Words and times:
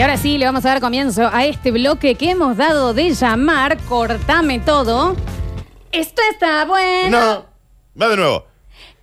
Y 0.00 0.02
ahora 0.02 0.16
sí, 0.16 0.38
le 0.38 0.46
vamos 0.46 0.64
a 0.64 0.68
dar 0.70 0.80
comienzo 0.80 1.28
a 1.30 1.44
este 1.44 1.70
bloque 1.72 2.14
que 2.14 2.30
hemos 2.30 2.56
dado 2.56 2.94
de 2.94 3.12
llamar 3.12 3.76
Cortame 3.82 4.58
todo. 4.58 5.14
Esto 5.92 6.22
está 6.30 6.64
bueno. 6.64 7.20
No. 7.20 7.46
Va 8.00 8.08
de 8.08 8.16
nuevo. 8.16 8.46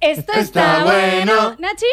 Esto 0.01 0.33
está, 0.33 0.39
Está 0.39 0.83
bueno. 0.85 1.33
bueno. 1.35 1.55
Nachi. 1.59 1.85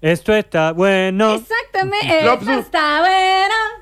Esto 0.00 0.32
está 0.32 0.70
bueno. 0.70 1.34
Exactamente. 1.34 2.20
Esto 2.20 2.52
está 2.52 3.00
bueno. 3.00 3.81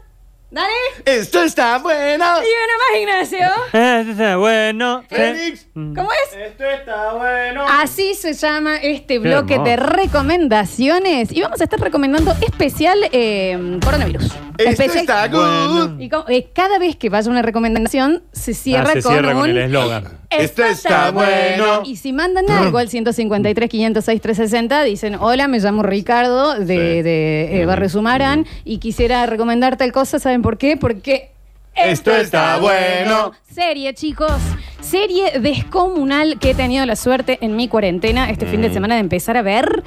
Dale. 0.51 0.69
Esto 1.05 1.43
está 1.45 1.79
bueno. 1.79 2.25
Y 2.25 2.25
una 2.25 2.77
más, 2.81 3.01
Ignacio. 3.01 3.47
Esto 3.73 4.11
está 4.11 4.37
bueno. 4.37 5.05
Fénix. 5.09 5.67
¿Cómo 5.75 6.09
es? 6.11 6.37
Esto 6.49 6.65
está 6.65 7.13
bueno. 7.15 7.65
Así 7.69 8.15
se 8.15 8.33
llama 8.33 8.77
este 8.79 9.21
bloque 9.21 9.61
de 9.61 9.77
recomendaciones. 9.77 11.31
Y 11.33 11.43
vamos 11.43 11.61
a 11.61 11.65
estar 11.65 11.79
recomendando 11.81 12.33
especial 12.43 12.99
eh, 13.13 13.79
coronavirus. 13.85 14.25
Esto 14.59 14.83
Especial- 14.83 14.99
está 14.99 15.29
Bueno. 15.29 15.89
good. 15.89 16.01
Y 16.01 16.09
como- 16.11 16.25
eh, 16.29 16.51
cada 16.53 16.79
vez 16.79 16.97
que 16.97 17.09
vaya 17.09 17.31
una 17.31 17.43
recomendación, 17.43 18.23
se 18.33 18.53
cierra 18.53 18.91
Ah, 18.91 18.93
se 18.95 19.03
con 19.03 19.13
cierra 19.13 19.31
un... 19.35 19.41
con 19.41 19.51
el 19.51 19.59
eslogan. 19.59 20.19
Esto 20.31 20.63
está 20.65 21.11
bueno. 21.13 21.83
Y 21.85 21.97
si 21.97 22.13
mandan 22.13 22.49
algo 22.51 22.79
al 22.79 22.89
153, 22.89 23.69
506, 23.69 24.21
360, 24.21 24.83
dicen, 24.85 25.17
hola, 25.19 25.49
me 25.49 25.59
llamo 25.59 25.83
Ricardo 25.83 26.55
de, 26.55 26.67
Sí. 26.67 27.03
de, 27.03 27.63
eh, 27.63 27.67
Barrio 27.67 27.89
Sumarán 27.89 28.47
y 28.65 28.79
quisiera 28.79 29.27
recomendar 29.27 29.77
tal 29.77 29.91
cosa. 29.93 30.19
¿Saben 30.21 30.40
por 30.43 30.59
qué? 30.59 30.77
Porque... 30.77 31.31
Esto 31.75 32.11
está 32.15 32.59
bueno. 32.59 33.33
Serie, 33.55 33.95
chicos. 33.95 34.33
Serie 34.81 35.39
descomunal 35.41 36.39
que 36.39 36.51
he 36.51 36.55
tenido 36.55 36.85
la 36.85 36.97
suerte 36.97 37.39
en 37.41 37.55
mi 37.57 37.69
cuarentena 37.69 38.29
este 38.29 38.45
fin 38.47 38.61
de 38.61 38.73
semana 38.73 38.95
de 38.95 39.01
empezar 39.01 39.37
a 39.37 39.43
ver. 39.43 39.83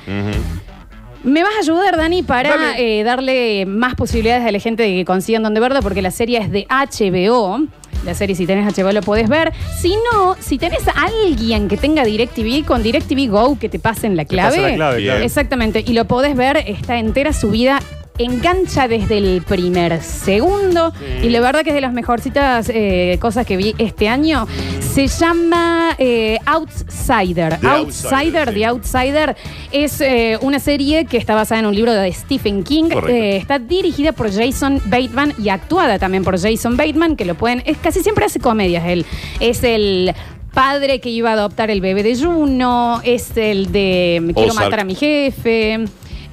¿Me 1.23 1.41
vas 1.43 1.53
a 1.55 1.59
ayudar, 1.59 1.95
Dani, 1.97 2.23
para 2.23 2.57
Dale. 2.57 2.99
eh, 2.99 3.03
darle 3.03 3.65
más 3.65 3.95
posibilidades 3.95 4.45
a 4.45 4.51
la 4.51 4.59
gente 4.59 4.83
de 4.83 4.89
que 4.89 5.05
consigan 5.05 5.43
donde 5.43 5.59
verla? 5.59 5.81
Porque 5.81 6.01
la 6.01 6.11
serie 6.11 6.39
es 6.39 6.51
de 6.51 6.65
HBO. 6.69 7.61
La 8.05 8.13
serie, 8.13 8.35
si 8.35 8.45
tenés 8.45 8.77
HBO, 8.77 8.91
lo 8.91 9.01
podés 9.01 9.29
ver. 9.29 9.53
Si 9.79 9.95
no, 10.11 10.35
si 10.39 10.57
tenés 10.57 10.85
a 10.87 10.91
alguien 11.05 11.69
que 11.69 11.77
tenga 11.77 12.03
DirecTV, 12.03 12.65
con 12.65 12.83
DirecTV 12.83 13.29
Go, 13.29 13.57
que 13.57 13.69
te 13.69 13.79
pasen 13.79 14.17
la 14.17 14.25
Te 14.25 14.35
pasa 14.35 14.49
clave. 14.51 14.69
la 14.71 14.75
clave, 14.75 15.03
claro. 15.03 15.23
Exactamente. 15.23 15.83
Y 15.85 15.93
lo 15.93 16.05
podés 16.05 16.35
ver, 16.35 16.57
está 16.57 16.97
entera 16.97 17.31
subida. 17.31 17.79
Engancha 18.17 18.87
desde 18.87 19.17
el 19.17 19.41
primer 19.41 20.01
segundo. 20.01 20.93
Y 21.21 21.29
la 21.29 21.39
verdad 21.39 21.63
que 21.63 21.69
es 21.69 21.75
de 21.75 21.81
las 21.81 21.93
mejorcitas 21.93 22.69
eh, 22.69 23.17
cosas 23.19 23.45
que 23.45 23.57
vi 23.57 23.73
este 23.77 24.07
año. 24.07 24.47
Se 24.79 25.07
llama 25.07 25.95
eh, 25.97 26.37
Outsider. 26.45 27.59
The 27.59 27.67
Outsider, 27.67 27.69
Outsider, 27.69 28.49
sí. 28.49 28.53
The 28.53 28.65
Outsider 28.65 29.35
es 29.71 30.01
eh, 30.01 30.37
una 30.41 30.59
serie 30.59 31.05
que 31.05 31.17
está 31.17 31.33
basada 31.33 31.59
en 31.59 31.65
un 31.65 31.75
libro 31.75 31.91
de 31.91 32.11
Stephen 32.11 32.63
King. 32.63 32.89
Está 33.07 33.57
dirigida 33.57 34.11
por 34.11 34.31
Jason 34.31 34.79
Bateman 34.85 35.33
y 35.39 35.49
actuada 35.49 35.97
también 35.97 36.23
por 36.23 36.39
Jason 36.39 36.77
Bateman, 36.77 37.15
que 37.15 37.25
lo 37.25 37.35
pueden. 37.35 37.63
Es, 37.65 37.77
casi 37.77 38.01
siempre 38.01 38.25
hace 38.25 38.39
comedias 38.39 38.85
él. 38.85 39.05
Es 39.39 39.63
el 39.63 40.13
padre 40.53 40.99
que 40.99 41.09
iba 41.09 41.31
a 41.31 41.33
adoptar 41.33 41.71
el 41.71 41.81
bebé 41.81 42.03
de 42.03 42.15
Juno, 42.15 43.01
es 43.03 43.35
el 43.37 43.71
de 43.71 44.21
Quiero 44.35 44.51
Ozark. 44.51 44.65
matar 44.65 44.79
a 44.81 44.83
mi 44.83 44.95
jefe. 44.95 45.85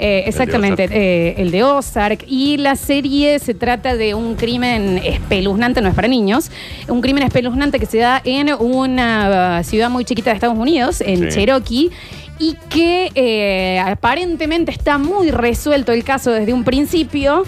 Eh, 0.02 0.24
exactamente, 0.26 0.84
Ozark. 0.84 0.96
eh, 0.96 1.34
el 1.36 1.50
de 1.50 1.62
Ozark. 1.62 2.24
Y 2.26 2.56
la 2.56 2.74
serie 2.74 3.38
se 3.38 3.52
trata 3.54 3.96
de 3.96 4.14
un 4.14 4.34
crimen 4.34 4.98
espeluznante, 5.04 5.82
no 5.82 5.88
es 5.90 5.94
para 5.94 6.08
niños, 6.08 6.50
un 6.88 7.00
crimen 7.02 7.22
espeluznante 7.22 7.78
que 7.78 7.86
se 7.86 7.98
da 7.98 8.22
en 8.24 8.50
una 8.58 9.62
ciudad 9.62 9.90
muy 9.90 10.04
chiquita 10.06 10.30
de 10.30 10.34
Estados 10.36 10.56
Unidos, 10.58 11.00
en 11.02 11.30
Sí. 11.30 11.38
Cherokee, 11.38 11.90
y 12.38 12.56
que 12.70 13.10
eh, 13.14 13.78
aparentemente 13.78 14.70
está 14.72 14.96
muy 14.96 15.30
resuelto 15.30 15.92
el 15.92 16.02
caso 16.02 16.30
desde 16.30 16.54
un 16.54 16.64
principio, 16.64 17.44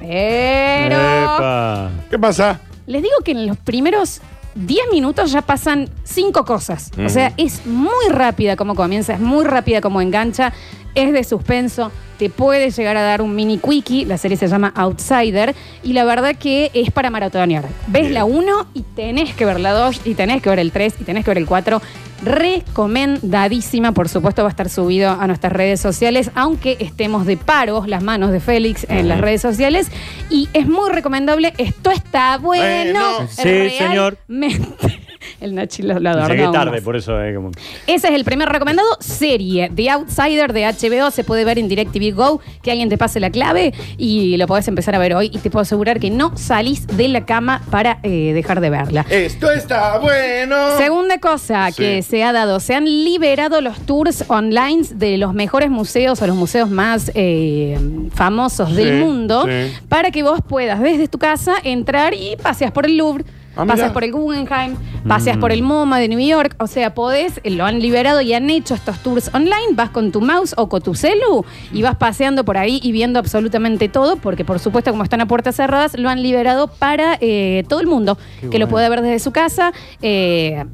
pero... 0.00 0.96
Epa. 0.96 1.90
¿Qué 2.10 2.18
pasa? 2.18 2.60
Les 2.86 3.02
digo 3.02 3.14
que 3.24 3.30
en 3.32 3.46
los 3.46 3.56
primeros 3.56 4.20
10 4.56 4.86
minutos 4.92 5.30
ya 5.32 5.42
pasan 5.42 5.88
cinco 6.04 6.44
cosas. 6.44 6.90
O 7.04 7.08
sea, 7.08 7.32
es 7.36 7.66
muy 7.66 8.08
rápida 8.10 8.56
como 8.56 8.74
comienza, 8.74 9.14
es 9.14 9.20
muy 9.20 9.44
rápida 9.44 9.80
como 9.80 10.00
engancha, 10.00 10.52
es 10.96 11.12
de 11.12 11.22
suspenso, 11.22 11.92
te 12.18 12.30
puede 12.30 12.70
llegar 12.70 12.96
a 12.96 13.02
dar 13.02 13.22
un 13.22 13.34
mini 13.34 13.58
quickie, 13.58 14.06
la 14.06 14.18
serie 14.18 14.36
se 14.36 14.48
llama 14.48 14.72
Outsider, 14.74 15.54
y 15.82 15.92
la 15.92 16.04
verdad 16.04 16.34
que 16.34 16.70
es 16.74 16.90
para 16.90 17.10
maratonear. 17.10 17.66
Ves 17.86 18.10
la 18.10 18.24
1 18.24 18.66
y 18.74 18.82
tenés 18.82 19.34
que 19.34 19.44
ver 19.44 19.60
la 19.60 19.72
2, 19.72 20.00
y 20.04 20.14
tenés 20.14 20.42
que 20.42 20.48
ver 20.48 20.58
el 20.58 20.72
3, 20.72 20.94
y 21.00 21.04
tenés 21.04 21.24
que 21.24 21.30
ver 21.30 21.38
el 21.38 21.46
4. 21.46 21.80
Recomendadísima, 22.22 23.92
por 23.92 24.08
supuesto 24.08 24.42
va 24.42 24.48
a 24.48 24.50
estar 24.50 24.70
subido 24.70 25.10
a 25.10 25.26
nuestras 25.26 25.52
redes 25.52 25.80
sociales, 25.80 26.30
aunque 26.34 26.78
estemos 26.80 27.26
de 27.26 27.36
paros 27.36 27.86
las 27.86 28.02
manos 28.02 28.32
de 28.32 28.40
Félix 28.40 28.86
en 28.88 29.08
las 29.08 29.20
redes 29.20 29.42
sociales. 29.42 29.88
Y 30.30 30.48
es 30.54 30.66
muy 30.66 30.90
recomendable, 30.90 31.52
esto 31.58 31.90
está 31.90 32.38
bueno. 32.38 32.64
Bueno. 32.64 33.28
Sí, 33.28 33.70
señor. 33.78 34.18
Realmente. 34.28 35.00
El 35.40 35.54
Nachi 35.54 35.82
lo, 35.82 35.98
lo 36.00 36.10
adornó 36.10 36.28
Llegué 36.28 36.48
tarde, 36.52 36.70
más. 36.72 36.80
por 36.82 36.96
eso 36.96 37.22
eh, 37.22 37.34
como... 37.34 37.50
Ese 37.86 38.08
es 38.08 38.14
el 38.14 38.24
primer 38.24 38.48
recomendado. 38.48 38.88
Serie 39.00 39.70
The 39.74 39.90
Outsider 39.90 40.52
de 40.52 40.64
HBO. 40.66 41.10
Se 41.10 41.24
puede 41.24 41.44
ver 41.44 41.58
en 41.58 41.68
DirecTV 41.68 42.14
Go. 42.14 42.40
Que 42.62 42.70
alguien 42.70 42.88
te 42.88 42.98
pase 42.98 43.20
la 43.20 43.30
clave 43.30 43.72
y 43.96 44.36
lo 44.36 44.46
podés 44.46 44.68
empezar 44.68 44.94
a 44.94 44.98
ver 44.98 45.14
hoy. 45.14 45.30
Y 45.32 45.38
te 45.38 45.50
puedo 45.50 45.62
asegurar 45.62 46.00
que 46.00 46.10
no 46.10 46.36
salís 46.36 46.86
de 46.86 47.08
la 47.08 47.24
cama 47.26 47.62
para 47.70 47.98
eh, 48.02 48.32
dejar 48.34 48.60
de 48.60 48.70
verla. 48.70 49.06
Esto 49.10 49.50
está 49.50 49.98
bueno. 49.98 50.76
Segunda 50.78 51.18
cosa 51.18 51.70
Sí. 51.70 51.82
que 51.82 52.02
se 52.02 52.22
ha 52.24 52.32
dado, 52.32 52.60
se 52.60 52.74
han 52.74 52.84
liberado 52.84 53.60
los 53.60 53.78
tours 53.80 54.24
online 54.28 54.82
de 54.94 55.16
los 55.18 55.34
mejores 55.34 55.70
museos 55.70 56.20
o 56.22 56.26
los 56.26 56.36
museos 56.36 56.70
más 56.70 57.10
eh, 57.14 57.78
famosos 58.14 58.74
del 58.74 58.98
Sí, 58.98 59.04
mundo 59.04 59.44
sí. 59.46 59.72
para 59.88 60.10
que 60.10 60.22
vos 60.22 60.40
puedas 60.46 60.80
desde 60.80 61.08
tu 61.08 61.18
casa 61.18 61.54
entrar 61.64 62.14
y 62.14 62.36
paseas 62.36 62.70
por 62.72 62.86
el 62.86 62.96
Louvre. 62.96 63.24
Ah, 63.56 63.64
paseas 63.64 63.92
por 63.92 64.04
el 64.04 64.12
Guggenheim, 64.12 64.74
paseas 65.08 65.38
por 65.38 65.50
el 65.50 65.62
MoMA 65.62 65.98
de 65.98 66.08
New 66.08 66.20
York, 66.20 66.54
o 66.58 66.66
sea, 66.66 66.94
podés, 66.94 67.40
lo 67.44 67.64
han 67.64 67.80
liberado 67.80 68.20
y 68.20 68.34
han 68.34 68.50
hecho 68.50 68.74
estos 68.74 68.98
tours 68.98 69.30
online, 69.32 69.72
vas 69.72 69.90
con 69.90 70.12
tu 70.12 70.20
mouse 70.20 70.54
o 70.58 70.68
con 70.68 70.82
tu 70.82 70.94
celu 70.94 71.44
y 71.72 71.80
vas 71.82 71.96
paseando 71.96 72.44
por 72.44 72.58
ahí 72.58 72.80
y 72.82 72.92
viendo 72.92 73.18
absolutamente 73.18 73.88
todo, 73.88 74.16
porque 74.16 74.44
por 74.44 74.58
supuesto 74.58 74.90
como 74.90 75.02
están 75.04 75.20
a 75.22 75.26
puertas 75.26 75.56
cerradas, 75.56 75.98
lo 75.98 76.08
han 76.10 76.22
liberado 76.22 76.68
para 76.68 77.16
eh, 77.20 77.64
todo 77.68 77.80
el 77.80 77.86
mundo, 77.86 78.16
Qué 78.40 78.50
que 78.50 78.58
lo 78.58 78.66
bueno. 78.66 78.68
puede 78.68 78.88
ver 78.90 79.00
desde 79.02 79.18
su 79.20 79.32
casa. 79.32 79.72
eh, 80.02 80.64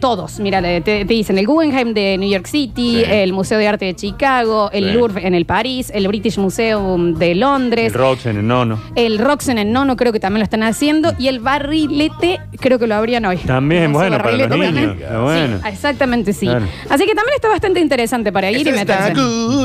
todos, 0.00 0.38
mira, 0.40 0.60
te, 0.62 0.80
te 0.82 1.04
dicen 1.04 1.38
el 1.38 1.46
Guggenheim 1.46 1.94
de 1.94 2.18
New 2.18 2.28
York 2.30 2.46
City, 2.46 2.96
Sí. 2.96 3.04
el 3.10 3.32
Museo 3.32 3.58
de 3.58 3.66
Arte 3.68 3.84
de 3.86 3.94
Chicago, 3.94 4.70
el 4.72 4.84
Sí. 4.84 4.92
Louvre 4.92 5.26
en 5.26 5.34
el 5.34 5.46
París, 5.46 5.90
el 5.94 6.06
British 6.08 6.38
Museum 6.38 7.14
de 7.14 7.32
El 7.32 7.40
Londres, 7.40 7.92
Rox 7.94 8.26
en 8.26 8.36
el 8.38 8.46
nono. 8.46 8.78
el 8.94 9.18
Roxen 9.18 9.58
en 9.58 9.72
Nono 9.72 9.96
creo 9.96 10.12
que 10.12 10.20
también 10.20 10.40
lo 10.40 10.44
están 10.44 10.62
haciendo 10.62 11.12
y 11.18 11.28
el 11.28 11.40
Barrilete 11.40 12.40
creo 12.60 12.78
que 12.78 12.86
lo 12.86 12.94
abrían 12.94 13.24
hoy. 13.24 13.38
También, 13.38 13.90
Museo 13.90 14.08
bueno, 14.10 14.18
para 14.22 14.36
los 14.36 14.48
Barrilete 14.48 14.80
niños. 14.80 15.22
bueno. 15.22 15.58
Sí, 15.62 15.68
exactamente 15.68 16.32
sí. 16.32 16.46
Claro. 16.46 16.66
Así 16.88 17.04
que 17.06 17.14
también 17.14 17.34
está 17.34 17.48
bastante 17.48 17.80
interesante 17.80 18.32
para 18.32 18.50
ir 18.50 18.58
Esto 18.58 18.70
y 18.70 18.72
meterse. 18.72 19.14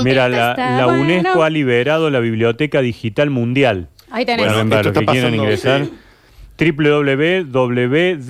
Mira, 0.04 0.26
Esto 0.28 0.38
la, 0.38 0.52
está 0.52 0.78
la 0.78 0.86
bueno. 0.88 1.02
UNESCO 1.02 1.44
ha 1.44 1.50
liberado 1.50 2.10
la 2.10 2.20
Biblioteca 2.20 2.82
Digital 2.82 3.30
Mundial. 3.30 3.90
Ahí 4.10 4.26
tenés. 4.26 4.46
Bueno, 4.54 4.76
esto 4.76 4.90
los 4.90 4.98
que 5.00 5.06
quieran 5.06 5.36
ingresar. 5.36 5.86
www.dl.org.es 6.62 8.30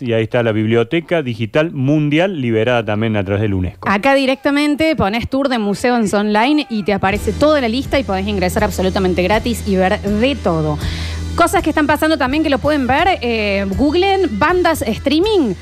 y 0.00 0.14
ahí 0.14 0.22
está 0.22 0.42
la 0.42 0.52
Biblioteca 0.52 1.22
Digital 1.22 1.70
Mundial 1.72 2.40
liberada 2.40 2.82
también 2.82 3.16
a 3.16 3.24
través 3.24 3.42
del 3.42 3.52
UNESCO. 3.52 3.86
Acá 3.86 4.14
directamente 4.14 4.96
pones 4.96 5.28
tour 5.28 5.50
de 5.50 5.58
museos 5.58 6.14
online 6.14 6.66
y 6.70 6.84
te 6.84 6.94
aparece 6.94 7.32
toda 7.32 7.60
la 7.60 7.68
lista 7.68 7.98
y 7.98 8.04
podés 8.04 8.26
ingresar 8.26 8.64
absolutamente 8.64 9.22
gratis 9.22 9.68
y 9.68 9.76
ver 9.76 10.00
de 10.00 10.34
todo. 10.36 10.78
Cosas 11.36 11.62
que 11.62 11.68
están 11.70 11.86
pasando 11.86 12.16
también 12.16 12.42
que 12.42 12.48
lo 12.48 12.58
pueden 12.58 12.86
ver, 12.86 13.18
eh, 13.20 13.66
googlen 13.76 14.38
bandas 14.38 14.80
streaming 14.82 15.54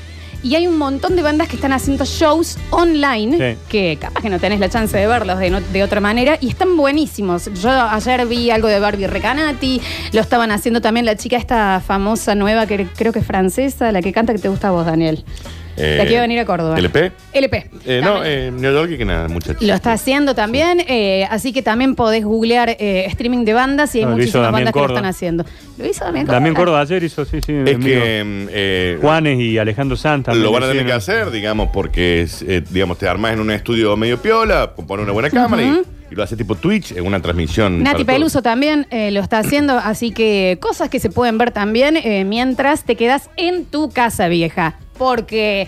y 0.43 0.55
hay 0.55 0.67
un 0.67 0.77
montón 0.77 1.15
de 1.15 1.21
bandas 1.23 1.47
que 1.47 1.55
están 1.55 1.71
haciendo 1.73 2.03
shows 2.05 2.57
online 2.69 3.37
Sí. 3.53 3.57
que 3.69 3.97
capaz 3.99 4.21
que 4.21 4.29
no 4.29 4.39
tenés 4.39 4.59
la 4.59 4.69
chance 4.69 4.95
de 4.97 5.07
verlos 5.07 5.39
de, 5.39 5.49
no- 5.49 5.61
de 5.61 5.83
otra 5.83 6.01
manera 6.01 6.37
y 6.41 6.49
están 6.49 6.75
buenísimos. 6.77 7.49
Yo 7.61 7.69
ayer 7.71 8.25
vi 8.27 8.49
algo 8.51 8.67
de 8.67 8.79
Barbie 8.79 9.07
Recanati, 9.07 9.81
lo 10.11 10.21
estaban 10.21 10.51
haciendo 10.51 10.81
también 10.81 11.05
la 11.05 11.15
chica 11.15 11.37
esta 11.37 11.81
famosa 11.85 12.35
nueva 12.35 12.65
que 12.67 12.85
creo 12.95 13.11
que 13.13 13.19
es 13.19 13.25
francesa, 13.25 13.91
la 13.91 14.01
que 14.01 14.11
canta 14.11 14.33
que 14.33 14.39
te 14.39 14.49
gusta 14.49 14.67
a 14.67 14.71
vos, 14.71 14.85
Daniel. 14.85 15.23
Eh, 15.77 15.95
la 15.97 16.05
que 16.05 16.11
iba 16.11 16.19
a 16.19 16.23
venir 16.23 16.39
a 16.39 16.45
Córdoba. 16.45 16.77
¿LP? 16.77 17.11
LP. 17.33 17.69
Eh, 17.85 18.01
no, 18.03 18.13
También. 18.15 18.23
eh, 18.25 18.51
New 18.51 18.73
York 18.73 18.91
y 18.91 18.97
que 18.97 19.05
nada, 19.05 19.27
muchachos. 19.27 19.61
Lo 19.61 19.73
está 19.73 19.93
haciendo 19.93 20.35
también, 20.35 20.81
eh, 20.87 21.25
así 21.31 21.51
que 21.51 21.61
también 21.61 21.95
podés 21.95 22.23
googlear 22.23 22.69
eh, 22.79 23.05
streaming 23.07 23.43
de 23.45 23.53
bandas 23.53 23.95
y 23.95 23.99
hay 23.99 24.05
lo 24.05 24.11
hizo 24.11 24.17
muchísimas 24.17 24.45
Damián 24.45 24.53
bandas 24.65 24.73
que 24.73 24.79
lo 24.79 24.83
Córdoba. 24.83 24.99
están 24.99 25.09
haciendo. 25.09 25.45
Lo 25.77 25.85
hizo 25.87 26.05
Damián 26.05 26.25
Córdoba. 26.25 26.35
También 26.37 26.55
Córdoba 26.55 26.81
ayer 26.81 27.03
hizo, 27.03 27.25
sí, 27.25 27.39
sí. 27.45 27.53
Es 27.65 27.77
que 27.77 28.23
mm, 28.23 28.47
eh, 28.51 28.97
Juanes 29.01 29.39
y 29.39 29.57
Alejandro 29.57 29.97
Sanz 29.97 30.25
también 30.25 30.43
lo 30.43 30.51
van 30.51 30.63
a 30.63 30.67
tener 30.67 30.83
hicieron. 30.83 30.87
que 31.01 31.11
hacer, 31.11 31.31
digamos, 31.31 31.69
porque 31.73 32.21
es, 32.21 32.41
eh, 32.43 32.63
digamos, 32.69 32.97
te 32.97 33.07
armas 33.07 33.33
en 33.33 33.39
un 33.39 33.51
estudio 33.51 33.97
medio 33.97 34.21
piola, 34.21 34.75
pones 34.75 35.03
una 35.03 35.13
buena 35.13 35.29
cámara 35.29 35.63
y, 35.63 35.81
y 36.11 36.15
lo 36.15 36.21
haces 36.21 36.37
tipo 36.37 36.53
Twitch 36.55 36.91
en 36.91 37.05
una 37.05 37.19
transmisión. 37.19 37.79
Nati 37.79 37.83
para 37.83 37.95
todos. 38.05 38.05
Peluso 38.17 38.41
también 38.43 38.85
eh, 38.91 39.09
lo 39.11 39.21
está 39.21 39.39
haciendo, 39.39 39.77
así 39.77 40.11
que 40.11 40.57
cosas 40.61 40.89
que 40.89 40.99
se 40.99 41.09
pueden 41.09 41.37
ver 41.39 41.49
también 41.51 41.97
eh, 41.97 42.23
mientras 42.25 42.83
te 42.83 42.95
quedas 42.95 43.29
en 43.37 43.65
tu 43.65 43.89
casa 43.89 44.27
vieja. 44.27 44.75
Porque 45.03 45.67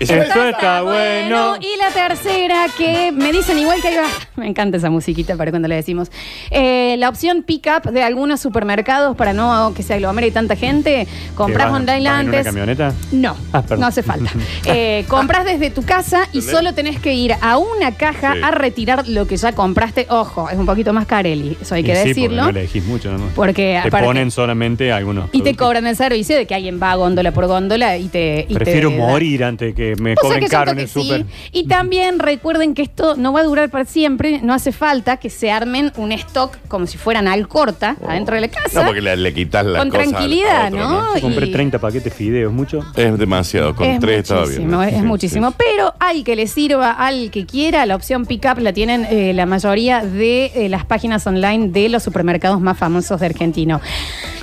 Esto 0.00 0.44
está 0.48 0.82
bueno. 0.82 1.56
Y 1.60 1.76
la 1.78 1.90
tercera, 1.90 2.66
que 2.76 3.12
me 3.12 3.32
dicen 3.32 3.58
igual 3.58 3.80
que 3.80 3.88
hay. 3.88 3.96
Me 4.36 4.46
encanta 4.46 4.76
esa 4.76 4.88
musiquita 4.90 5.36
para 5.36 5.50
cuando 5.50 5.66
le 5.68 5.74
decimos. 5.74 6.10
Eh, 6.50 6.94
la 6.98 7.08
opción 7.08 7.42
pick-up 7.42 7.90
de 7.90 8.02
algunos 8.02 8.40
supermercados 8.40 9.16
para 9.16 9.32
no 9.32 9.72
que 9.74 9.82
se 9.82 9.94
aglomere 9.94 10.30
tanta 10.30 10.54
gente. 10.56 11.06
Compras 11.34 11.66
¿Que 11.66 11.72
vas- 11.72 11.80
online 11.80 12.08
vas 12.10 12.20
en 12.20 12.28
una 12.28 12.36
antes. 12.38 12.44
camioneta? 12.46 12.92
No, 13.12 13.36
Ah, 13.52 13.62
perdón. 13.62 13.80
no 13.80 13.86
hace 13.86 14.02
falta. 14.02 14.30
Eh, 14.70 15.04
compras 15.08 15.44
desde 15.44 15.70
tu 15.70 15.82
casa 15.82 16.22
y 16.32 16.38
¿Entendés? 16.38 16.50
solo 16.50 16.74
tenés 16.74 17.00
que 17.00 17.14
ir 17.14 17.34
a 17.40 17.56
una 17.58 17.92
caja 17.92 18.34
Sí. 18.34 18.40
a 18.42 18.50
retirar 18.50 19.08
lo 19.08 19.26
que 19.26 19.36
ya 19.36 19.52
compraste. 19.52 20.06
Ojo, 20.10 20.48
es 20.50 20.58
un 20.58 20.66
poquito 20.66 20.92
más 20.92 21.06
carelli, 21.06 21.56
eso 21.60 21.74
hay 21.74 21.82
Y 21.82 21.84
que 21.84 21.92
sí, 21.94 21.98
porque 22.00 22.08
decirlo. 22.14 22.42
no 22.44 22.48
elegís 22.50 22.84
mucho, 22.84 23.10
¿no? 23.12 23.28
Porque 23.34 23.78
te 23.82 23.88
aparte- 23.88 24.06
ponen 24.06 24.30
solamente 24.30 24.92
algunos. 24.92 25.26
y 25.26 25.38
te 25.38 25.42
productos. 25.44 25.66
cobran 25.66 25.86
el 25.86 25.96
servicio 25.96 26.36
de 26.36 26.46
que 26.46 26.54
alguien 26.54 26.78
va 26.82 26.94
góndola 26.96 27.32
por 27.32 27.46
góndola 27.46 27.96
y 27.96 28.08
te. 28.08 28.44
y 28.48 28.52
te 28.52 28.54
Prefiero 28.58 28.90
da- 28.90 28.96
morir 28.96 29.42
antes 29.44 29.67
que 29.74 29.94
me 29.96 30.14
cobren 30.16 30.40
que 30.40 30.48
caro 30.48 30.72
en 30.72 30.80
el 30.80 30.88
sí. 30.88 31.02
súper. 31.02 31.24
Y 31.52 31.66
también 31.66 32.18
recuerden 32.18 32.74
que 32.74 32.82
esto 32.82 33.16
no 33.16 33.32
va 33.32 33.40
a 33.40 33.44
durar 33.44 33.70
para 33.70 33.84
siempre. 33.84 34.40
No 34.42 34.54
hace 34.54 34.72
falta 34.72 35.16
que 35.18 35.30
se 35.30 35.50
armen 35.50 35.92
un 35.96 36.12
stock 36.12 36.56
como 36.68 36.86
si 36.86 36.98
fueran 36.98 37.28
al 37.28 37.48
corta 37.48 37.96
adentro 38.06 38.34
de 38.34 38.42
la 38.42 38.48
casa. 38.48 38.80
No, 38.80 38.86
porque 38.86 39.00
le, 39.00 39.16
le 39.16 39.34
quitas 39.34 39.64
la 39.64 39.78
Con 39.80 39.90
cosa 39.90 40.02
al- 40.02 40.08
a 40.08 40.10
tranquilidad, 40.10 40.66
otro, 40.72 40.88
¿no? 40.88 41.20
Compré 41.20 41.46
Y- 41.46 41.52
30 41.52 41.78
paquetes 41.78 42.12
fideos, 42.14 42.52
mucho. 42.52 42.84
Es 42.96 43.18
demasiado. 43.18 43.74
Con 43.74 43.86
es 43.86 44.00
tres 44.00 44.20
estaba 44.20 44.42
bien. 44.46 44.62
muchísimo, 44.68 44.82
es, 44.82 44.94
Sí, 44.94 45.02
muchísimo. 45.02 45.48
sí. 45.50 45.56
Pero 45.58 45.94
al 45.98 46.24
que 46.24 46.36
le 46.36 46.46
sirva, 46.46 46.92
al 46.92 47.30
que 47.30 47.46
quiera, 47.46 47.86
la 47.86 47.96
opción 47.96 48.26
pick-up 48.26 48.58
la 48.60 48.72
tienen 48.72 49.06
eh, 49.10 49.32
la 49.34 49.46
mayoría 49.46 50.04
de 50.04 50.46
eh, 50.54 50.68
las 50.68 50.84
páginas 50.84 51.26
online 51.26 51.68
de 51.68 51.88
los 51.88 52.02
supermercados 52.02 52.60
más 52.60 52.76
famosos 52.78 53.20
de 53.20 53.26
Argentino. 53.26 53.80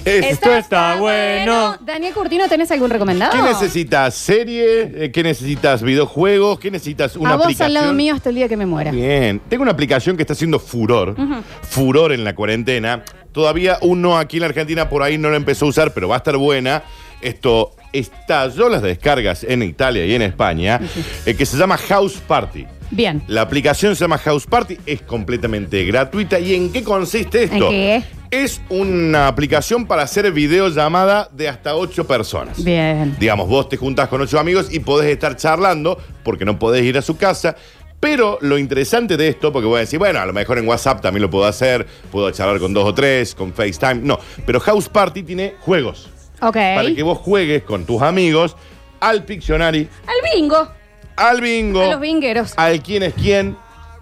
Es- 0.06 0.26
Esto 0.34 0.54
está 0.56 0.98
bueno. 0.98 1.78
Daniel 1.82 2.14
Curtino, 2.14 2.48
¿tenés 2.48 2.70
algún 2.72 2.90
recomendado? 2.92 3.32
¿Qué 3.32 3.42
necesitas? 3.42 4.14
¿Serie? 4.14 4.92
Eh, 5.06 5.12
¿Qué 5.12 5.24
necesitas? 5.24 5.82
¿Videojuegos? 5.82 6.60
¿Qué 6.60 6.70
necesitas? 6.70 7.16
Una 7.16 7.32
a 7.32 7.36
vos 7.38 7.46
aplicación. 7.46 7.66
al 7.68 7.74
lado 7.74 7.94
mío 7.94 8.14
hasta 8.14 8.30
el 8.30 8.36
día 8.36 8.48
que 8.48 8.56
me 8.56 8.66
muera. 8.68 8.92
Bien. 8.92 9.42
Tengo 9.50 9.64
una 9.64 9.72
aplicación 9.72 10.16
que 10.16 10.22
está 10.24 10.34
haciendo 10.34 10.60
furor. 10.60 11.16
Furor 11.64 12.12
en 12.12 12.24
la 12.24 12.36
cuarentena. 12.36 13.04
Todavía 13.32 13.78
uno 13.82 14.18
aquí 14.18 14.38
en 14.38 14.42
la 14.42 14.48
Argentina 14.48 14.88
por 14.90 15.02
ahí 15.02 15.18
no 15.18 15.30
la 15.32 15.38
empezó 15.38 15.66
a 15.66 15.70
usar, 15.70 15.94
pero 15.94 16.08
va 16.08 16.16
a 16.16 16.18
estar 16.20 16.38
buena. 16.38 16.84
Esto 17.22 17.72
estalló 17.92 18.70
las 18.70 18.84
descargas 18.84 19.44
en 19.44 19.64
Italia 19.64 20.06
y 20.06 20.14
en 20.14 20.22
España, 20.22 20.80
eh, 21.26 21.34
que 21.34 21.46
se 21.46 21.58
llama 21.58 21.78
House 21.78 22.18
Party. 22.28 22.66
Bien. 22.92 23.24
La 23.28 23.42
aplicación 23.42 23.96
se 23.96 24.02
llama 24.04 24.20
House 24.20 24.46
Party, 24.46 24.78
es 24.86 25.02
completamente 25.02 25.84
gratuita. 25.86 26.40
¿Y 26.40 26.54
en 26.54 26.72
qué 26.72 26.84
consiste 26.84 27.44
esto? 27.46 27.72
¿En 27.72 27.72
qué? 27.72 28.04
Es 28.38 28.62
una 28.68 29.28
aplicación 29.30 29.86
para 29.88 30.02
hacer 30.04 30.30
videollamada 30.34 31.30
de 31.32 31.48
hasta 31.48 31.74
ocho 31.78 32.06
personas. 32.06 32.62
Bien. 32.62 33.16
Digamos, 33.18 33.48
vos 33.48 33.70
te 33.70 33.78
juntás 33.78 34.10
con 34.10 34.20
ocho 34.20 34.38
amigos 34.38 34.68
y 34.72 34.80
podés 34.80 35.10
estar 35.10 35.38
charlando 35.38 35.98
porque 36.22 36.44
no 36.44 36.60
podés 36.60 36.84
ir 36.84 36.98
a 36.98 37.02
su 37.02 37.16
casa. 37.16 37.56
Pero 38.02 38.38
lo 38.42 38.58
interesante 38.58 39.16
de 39.16 39.30
esto, 39.30 39.54
porque 39.54 39.68
voy 39.68 39.78
a 39.78 39.80
decir, 39.80 40.00
bueno, 40.00 40.20
a 40.20 40.26
lo 40.26 40.34
mejor 40.34 40.58
en 40.58 40.68
WhatsApp 40.68 41.00
también 41.02 41.22
lo 41.22 41.30
puedo 41.30 41.46
hacer, 41.46 41.88
puedo 42.12 42.30
charlar 42.32 42.60
con 42.60 42.74
dos 42.74 42.84
o 42.84 42.94
tres, 42.94 43.34
con 43.34 43.54
FaceTime. 43.54 44.02
No, 44.02 44.20
pero 44.46 44.60
House 44.60 44.90
Party 44.90 45.24
tiene 45.24 45.54
juegos 45.62 46.10
Ok. 46.42 46.56
para 46.56 46.94
que 46.94 47.04
vos 47.04 47.18
juegues 47.20 47.64
con 47.64 47.86
tus 47.86 48.02
amigos 48.02 48.58
al 49.00 49.24
Pictionary, 49.24 49.88
Al 50.08 50.34
bingo. 50.36 50.68
al 51.16 51.40
bingo, 51.40 51.82
A 51.84 51.88
los 51.92 52.02
bingueros. 52.02 52.54
al 52.58 52.84
quién 52.84 53.04
es 53.04 53.14
quién 53.14 53.56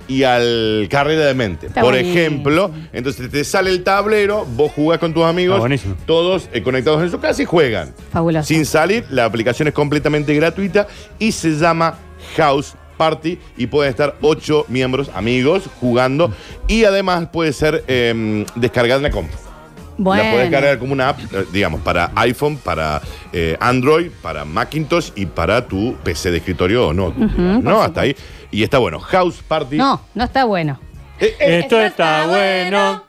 y 0.08 0.24
al 0.24 0.88
carrera 0.90 1.26
de 1.26 1.34
mente. 1.34 1.68
Está 1.68 1.82
Por 1.82 1.94
buenísimo. 1.94 2.20
ejemplo, 2.20 2.72
entonces 2.92 3.30
te 3.30 3.44
sale 3.44 3.70
el 3.70 3.84
tablero, 3.84 4.46
vos 4.56 4.72
jugás 4.74 5.00
con 5.00 5.14
tus 5.14 5.24
amigos, 5.24 5.60
buenísimo. 5.60 5.96
todos 6.06 6.50
eh, 6.54 6.62
conectados 6.62 7.02
en 7.02 7.12
su 7.12 7.20
casa 7.20 7.42
y 7.42 7.46
juegan. 7.46 7.94
Fabuloso. 8.12 8.48
Sin 8.48 8.66
salir, 8.66 9.06
la 9.10 9.26
aplicación 9.26 9.68
es 9.68 9.74
completamente 9.74 10.34
gratuita 10.34 10.88
y 11.20 11.32
se 11.32 11.52
llama 11.58 11.98
House 12.38 12.76
Party 12.98 13.40
y 13.58 13.68
pueden 13.68 13.90
estar 13.90 14.16
ocho 14.22 14.66
miembros, 14.68 15.10
amigos, 15.16 15.64
jugando 15.80 16.34
y 16.68 16.84
además 16.84 17.28
puede 17.32 17.52
ser 17.54 17.84
eh, 17.88 18.46
descargada 18.56 18.98
en 18.98 19.04
la 19.04 19.12
compu. 19.12 19.34
Bueno. 19.98 20.24
La 20.24 20.32
puedes 20.32 20.52
cargar 20.52 20.80
como 20.80 20.94
una 20.94 21.10
app, 21.10 21.20
eh, 21.20 21.46
digamos, 21.52 21.82
para 21.82 22.12
iPhone, 22.16 22.58
para 22.58 23.02
eh, 23.32 23.58
Android, 23.60 24.10
para 24.22 24.46
Macintosh 24.46 25.12
y 25.16 25.26
para 25.26 25.68
tu 25.68 25.96
PC 26.04 26.32
de 26.32 26.38
escritorio 26.38 26.88
o 26.88 26.94
no. 26.94 27.14
¿No? 27.16 27.82
Hasta 27.82 28.02
ahí. 28.02 28.16
Y 28.52 28.64
está 28.64 28.78
bueno. 28.78 29.00
House 29.00 29.42
Party. 29.48 29.78
No, 29.78 30.02
no 30.14 30.24
está 30.24 30.46
bueno. 30.46 30.80
Eh, 31.20 31.36
eh, 31.40 31.60
Esto 31.60 31.80
está 31.82 32.28
bueno. 32.28 33.04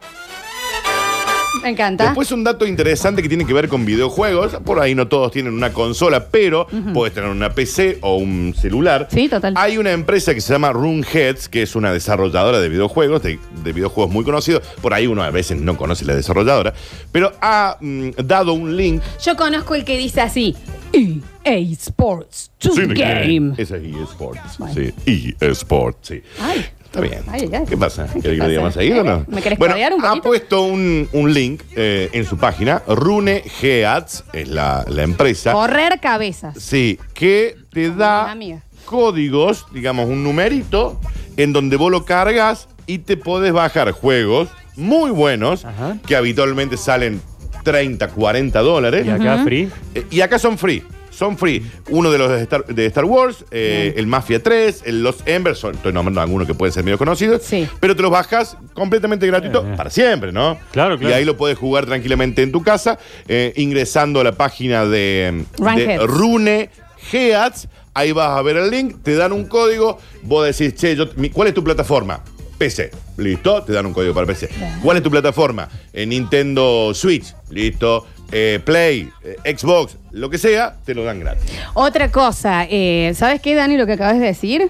Me 1.62 1.70
encanta. 1.70 2.04
Después 2.04 2.30
un 2.32 2.44
dato 2.44 2.66
interesante 2.66 3.22
que 3.22 3.28
tiene 3.28 3.46
que 3.46 3.52
ver 3.52 3.68
con 3.68 3.84
videojuegos. 3.84 4.56
Por 4.64 4.80
ahí 4.80 4.94
no 4.94 5.08
todos 5.08 5.32
tienen 5.32 5.54
una 5.54 5.72
consola, 5.72 6.26
pero 6.28 6.66
puedes 6.92 7.14
tener 7.14 7.30
una 7.30 7.50
PC 7.50 7.98
o 8.02 8.16
un 8.16 8.54
celular. 8.58 9.08
Sí, 9.10 9.28
total. 9.28 9.54
Hay 9.56 9.78
una 9.78 9.92
empresa 9.92 10.34
que 10.34 10.40
se 10.40 10.52
llama 10.52 10.72
Runheads, 10.72 11.48
que 11.48 11.62
es 11.62 11.74
una 11.76 11.92
desarrolladora 11.92 12.60
de 12.60 12.68
videojuegos, 12.68 13.22
de, 13.22 13.38
de 13.62 13.72
videojuegos 13.72 14.12
muy 14.12 14.24
conocidos. 14.24 14.62
Por 14.82 14.92
ahí 14.94 15.06
uno 15.06 15.22
a 15.22 15.30
veces 15.30 15.60
no 15.60 15.76
conoce 15.76 16.04
la 16.04 16.14
desarrolladora, 16.14 16.74
pero 17.12 17.32
ha 17.40 17.78
mm, 17.80 18.10
dado 18.24 18.52
un 18.52 18.76
link. 18.76 19.02
Yo 19.22 19.36
conozco 19.36 19.74
el 19.74 19.84
que 19.84 19.96
dice 19.96 20.20
así: 20.20 20.54
EA 20.92 21.56
Sports 21.72 22.52
to 22.58 22.72
Sí, 22.72 22.82
de 22.82 22.94
Game. 22.94 23.54
Esa 23.56 23.76
es 23.76 23.82
eSports. 23.84 24.58
Bueno. 24.58 24.74
Sí, 24.74 25.34
eSports, 25.40 26.08
sí. 26.08 26.22
Ay. 26.40 26.64
Está 26.94 27.00
bien. 27.00 27.24
Ay, 27.28 27.50
ay. 27.52 27.64
¿Qué 27.68 27.76
pasa? 27.76 28.06
¿Qué 28.12 28.20
¿Querés 28.20 28.38
que 28.38 28.44
lo 28.44 28.48
diga 28.48 28.62
más 28.62 28.74
seguido 28.74 29.00
o 29.00 29.04
no? 29.04 29.24
¿Me 29.28 29.42
querés 29.42 29.58
bueno, 29.58 29.74
un 29.96 30.04
ha 30.04 30.14
puesto 30.16 30.62
un, 30.62 31.08
un 31.12 31.32
link 31.34 31.62
eh, 31.74 32.08
en 32.12 32.24
su 32.24 32.36
página, 32.36 32.82
Runegeats, 32.86 34.24
es 34.32 34.48
la, 34.48 34.84
la 34.88 35.02
empresa. 35.02 35.52
Correr 35.52 35.98
cabezas. 36.00 36.56
Sí, 36.58 36.98
que 37.14 37.56
te 37.72 37.90
da 37.90 38.30
amiga. 38.30 38.62
códigos, 38.84 39.66
digamos, 39.72 40.08
un 40.08 40.22
numerito, 40.22 41.00
en 41.36 41.52
donde 41.52 41.76
vos 41.76 41.90
lo 41.90 42.04
cargas 42.04 42.68
y 42.86 42.98
te 42.98 43.16
podés 43.16 43.52
bajar 43.52 43.90
juegos 43.90 44.48
muy 44.76 45.10
buenos, 45.10 45.64
Ajá. 45.64 45.96
que 46.06 46.14
habitualmente 46.16 46.76
salen 46.76 47.20
30, 47.64 48.08
40 48.08 48.60
dólares. 48.60 49.06
Y 49.06 49.10
acá 49.10 49.42
free. 49.42 49.68
Eh, 49.94 50.04
y 50.10 50.20
acá 50.20 50.38
son 50.38 50.58
free. 50.58 50.82
Son 51.14 51.38
free. 51.38 51.62
Uno 51.90 52.10
de 52.10 52.18
los 52.18 52.30
de 52.30 52.42
Star, 52.42 52.64
de 52.66 52.86
Star 52.86 53.04
Wars, 53.04 53.44
eh, 53.50 53.94
el 53.96 54.06
Mafia 54.06 54.42
3, 54.42 54.82
el 54.86 55.02
Los 55.02 55.16
Embers, 55.26 55.58
son- 55.58 55.74
estoy 55.74 55.92
nombrando 55.92 56.20
algunos 56.20 56.46
que 56.46 56.54
pueden 56.54 56.72
ser 56.72 56.82
medio 56.84 56.98
conocidos. 56.98 57.42
Sí. 57.42 57.68
Pero 57.80 57.94
te 57.94 58.02
los 58.02 58.10
bajas 58.10 58.56
completamente 58.74 59.26
gratuito 59.26 59.64
Eh. 59.66 59.74
para 59.76 59.90
siempre, 59.90 60.32
¿no? 60.32 60.58
Claro, 60.72 60.98
claro. 60.98 61.10
Y 61.10 61.12
ahí 61.16 61.24
lo 61.24 61.36
puedes 61.36 61.56
jugar 61.58 61.86
tranquilamente 61.86 62.42
en 62.42 62.52
tu 62.52 62.62
casa, 62.62 62.98
eh, 63.28 63.52
ingresando 63.56 64.20
a 64.20 64.24
la 64.24 64.32
página 64.32 64.84
de, 64.84 65.32
de 65.32 65.44
Runheads. 65.58 66.02
Rune 66.06 66.70
Geats. 67.10 67.68
Ahí 67.96 68.10
vas 68.12 68.30
a 68.36 68.42
ver 68.42 68.56
el 68.56 68.70
link, 68.70 68.96
te 69.04 69.14
dan 69.14 69.32
un 69.32 69.44
código, 69.46 69.98
vos 70.22 70.44
decís, 70.44 70.74
che, 70.74 70.96
yo- 70.96 71.06
mi- 71.16 71.30
¿cuál 71.30 71.48
es 71.48 71.54
tu 71.54 71.62
plataforma? 71.62 72.20
PC. 72.58 72.90
Listo, 73.16 73.62
te 73.62 73.72
dan 73.72 73.86
un 73.86 73.92
código 73.92 74.14
para 74.14 74.26
PC. 74.26 74.48
¿Cuál 74.82 74.96
es 74.96 75.02
tu 75.02 75.10
plataforma? 75.10 75.68
Eh, 75.92 76.06
Nintendo 76.06 76.92
Switch. 76.94 77.34
Listo. 77.50 78.06
Eh, 78.32 78.60
Play, 78.64 79.10
eh, 79.22 79.56
Xbox, 79.56 79.96
lo 80.10 80.28
que 80.30 80.38
sea, 80.38 80.76
te 80.84 80.94
lo 80.94 81.04
dan 81.04 81.20
gratis. 81.20 81.50
Otra 81.74 82.10
cosa, 82.10 82.66
eh, 82.68 83.12
¿sabes 83.14 83.40
qué, 83.40 83.54
Dani, 83.54 83.76
lo 83.76 83.86
que 83.86 83.92
acabas 83.92 84.18
de 84.18 84.26
decir? 84.26 84.68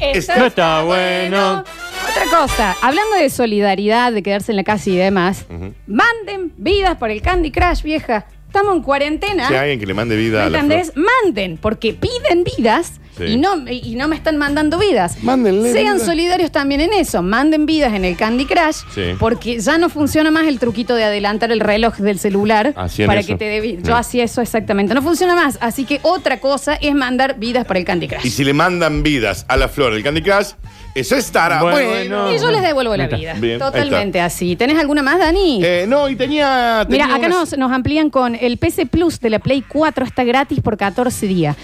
Esto 0.00 0.32
No 0.38 0.46
está 0.46 0.82
bueno. 0.82 1.64
Otra 2.10 2.38
cosa, 2.38 2.74
hablando 2.82 3.16
de 3.16 3.30
solidaridad, 3.30 4.12
de 4.12 4.22
quedarse 4.22 4.52
en 4.52 4.56
la 4.56 4.64
casa 4.64 4.90
y 4.90 4.96
demás, 4.96 5.46
manden 5.86 6.52
vidas 6.56 6.96
por 6.96 7.10
el 7.10 7.22
Candy 7.22 7.50
Crush, 7.50 7.82
vieja. 7.82 8.26
Estamos 8.46 8.76
en 8.76 8.82
cuarentena. 8.82 9.48
Si 9.48 9.54
hay 9.54 9.60
alguien 9.60 9.80
que 9.80 9.86
le 9.86 9.94
mande 9.94 10.16
vida 10.16 10.40
¿Me 10.40 10.44
a 10.46 10.50
la 10.50 10.58
entendés? 10.60 10.92
Manden, 10.96 11.58
porque 11.58 11.92
piden 11.92 12.44
vidas 12.56 13.00
Sí. 13.16 13.24
y, 13.24 13.36
no, 13.36 13.64
y 13.68 13.94
no 13.96 14.08
me 14.08 14.16
están 14.16 14.36
mandando 14.36 14.78
vidas. 14.78 15.22
Mándenle 15.22 15.72
Sean 15.72 15.98
solidarios 16.00 16.50
también 16.52 16.80
en 16.82 16.92
eso. 16.92 17.22
Manden 17.22 17.64
vidas 17.66 17.94
en 17.94 18.04
el 18.04 18.16
Candy 18.16 18.44
Crush, 18.44 18.76
Sí. 18.94 19.02
porque 19.18 19.58
ya 19.60 19.78
no 19.78 19.88
funciona 19.88 20.30
más 20.30 20.46
el 20.46 20.58
truquito 20.58 20.94
de 20.94 21.04
adelantar 21.04 21.50
el 21.52 21.60
reloj 21.60 21.96
del 21.96 22.18
celular 22.18 22.74
Hacían 22.76 23.06
para 23.06 23.20
eso. 23.20 23.28
que 23.28 23.36
te 23.36 23.44
dé 23.46 23.60
vida. 23.60 23.80
Yo 23.82 23.96
hacía 23.96 24.24
eso 24.24 24.42
exactamente. 24.42 24.92
No 24.94 25.02
funciona 25.02 25.34
más. 25.34 25.58
Así 25.60 25.84
que 25.84 26.00
otra 26.02 26.40
cosa 26.40 26.74
es 26.74 26.94
mandar 26.94 27.38
vidas 27.38 27.64
para 27.64 27.78
el 27.80 27.86
Candy 27.86 28.08
Crush. 28.08 28.26
Y 28.26 28.30
si 28.30 28.44
le 28.44 28.52
mandan 28.52 29.02
vidas 29.02 29.46
a 29.48 29.56
la 29.56 29.68
flor 29.68 29.94
del 29.94 30.02
Candy 30.02 30.20
Crush, 30.22 30.48
eso 30.94 31.16
estará 31.16 31.62
Bueno. 31.62 32.32
Y 32.34 32.38
yo 32.38 32.50
les 32.50 32.62
devuelvo 32.62 32.96
la 32.96 33.06
vida. 33.06 33.34
Bien, 33.34 33.58
Totalmente 33.58 34.20
así. 34.20 34.56
¿Tenés 34.56 34.78
alguna 34.78 35.02
más, 35.02 35.18
Dani? 35.18 35.60
Eh, 35.64 35.86
no, 35.88 36.08
y 36.08 36.16
tenía. 36.16 36.86
Mira, 36.88 37.06
acá 37.06 37.18
unas- 37.26 37.30
nos, 37.52 37.58
nos 37.58 37.72
amplían 37.72 38.10
con 38.10 38.34
el 38.34 38.58
PC 38.58 38.86
Plus 38.86 39.20
de 39.20 39.30
la 39.30 39.38
Play 39.38 39.62
4 39.66 40.04
está 40.04 40.24
gratis 40.24 40.60
por 40.60 40.76
14 40.76 41.26
días. 41.26 41.56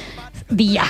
Día. 0.48 0.82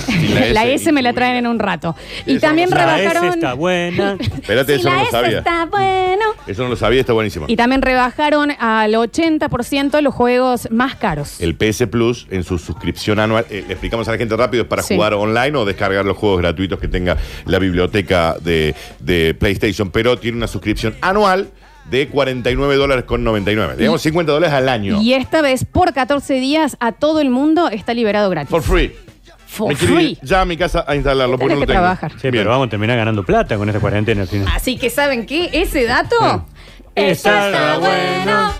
Y 0.08 0.52
La, 0.52 0.66
S, 0.66 0.90
me 0.92 1.02
la 1.02 1.12
traen 1.12 1.36
en 1.36 1.46
un 1.46 1.58
rato. 1.58 1.94
Y 2.26 2.32
Eso 2.32 2.40
también 2.40 2.70
La 2.70 2.98
S 2.98 3.08
rebajaron. 3.08 3.34
está 3.34 3.54
buena. 3.54 4.16
Espérate, 4.20 4.74
Si 4.74 4.80
eso 4.80 4.88
la 4.88 4.94
no 4.94 4.98
lo 5.00 5.04
S 5.08 5.10
sabía. 5.10 5.38
está 5.38 5.66
bueno. 5.66 6.24
Eso 6.46 6.62
no 6.64 6.68
lo 6.70 6.76
sabía, 6.76 7.00
está 7.00 7.12
buenísimo. 7.12 7.46
Y 7.48 7.56
también 7.56 7.82
rebajaron 7.82 8.50
al 8.58 8.92
80% 8.94 10.00
los 10.00 10.14
juegos 10.14 10.68
más 10.70 10.96
caros. 10.96 11.40
El 11.40 11.54
PS 11.56 11.86
Plus 11.88 12.26
en 12.30 12.44
su 12.44 12.58
suscripción 12.58 13.18
anual, 13.20 13.46
eh, 13.50 13.64
le 13.66 13.72
explicamos 13.74 14.06
a 14.08 14.12
la 14.12 14.18
gente 14.18 14.36
rápido, 14.36 14.62
es 14.64 14.68
para 14.68 14.82
Sí. 14.82 14.94
jugar 14.94 15.14
online 15.14 15.56
o 15.56 15.64
descargar 15.64 16.04
los 16.04 16.16
juegos 16.16 16.40
gratuitos 16.40 16.78
que 16.80 16.88
tenga 16.88 17.16
la 17.46 17.58
biblioteca 17.58 18.36
de, 18.40 18.74
de 19.00 19.34
PlayStation, 19.34 19.90
pero 19.90 20.18
tiene 20.18 20.36
una 20.36 20.46
suscripción 20.48 20.96
anual 21.00 21.48
de 21.90 22.08
49 22.08 22.76
dólares 22.76 23.04
con 23.04 23.24
99. 23.24 23.74
Digamos 23.76 24.02
50 24.02 24.32
dólares 24.32 24.54
al 24.54 24.68
año. 24.68 25.00
Y 25.02 25.14
esta 25.14 25.42
vez, 25.42 25.64
por 25.64 25.92
14 25.92 26.34
días, 26.34 26.76
a 26.80 26.92
todo 26.92 27.20
el 27.20 27.30
mundo 27.30 27.68
está 27.68 27.92
liberado 27.94 28.30
gratis. 28.30 28.50
For 28.50 28.62
free. 28.62 28.92
For 29.52 29.68
Me 29.68 29.74
quiero 29.74 30.00
ir 30.00 30.16
free. 30.16 30.18
ya 30.22 30.40
a 30.40 30.44
mi 30.46 30.56
casa 30.56 30.82
a 30.88 30.94
instalarlo 30.96 31.36
porque 31.38 31.54
Tenés 31.54 31.56
no 31.56 31.60
lo 31.60 31.66
que 31.66 31.72
tengo. 31.72 31.82
trabajar. 31.82 32.12
Sí, 32.12 32.28
pero 32.30 32.48
vamos 32.50 32.68
a 32.68 32.70
terminar 32.70 32.96
ganando 32.96 33.22
plata 33.22 33.56
con 33.58 33.68
esta 33.68 33.80
cuarentena 33.80 34.22
al 34.22 34.28
final. 34.28 34.48
Así 34.54 34.78
que, 34.78 34.88
¿saben 34.88 35.26
qué? 35.26 35.50
Ese 35.52 35.84
dato. 35.84 36.46
Eso 36.94 37.28
está 37.30 37.78
bueno. 37.78 38.52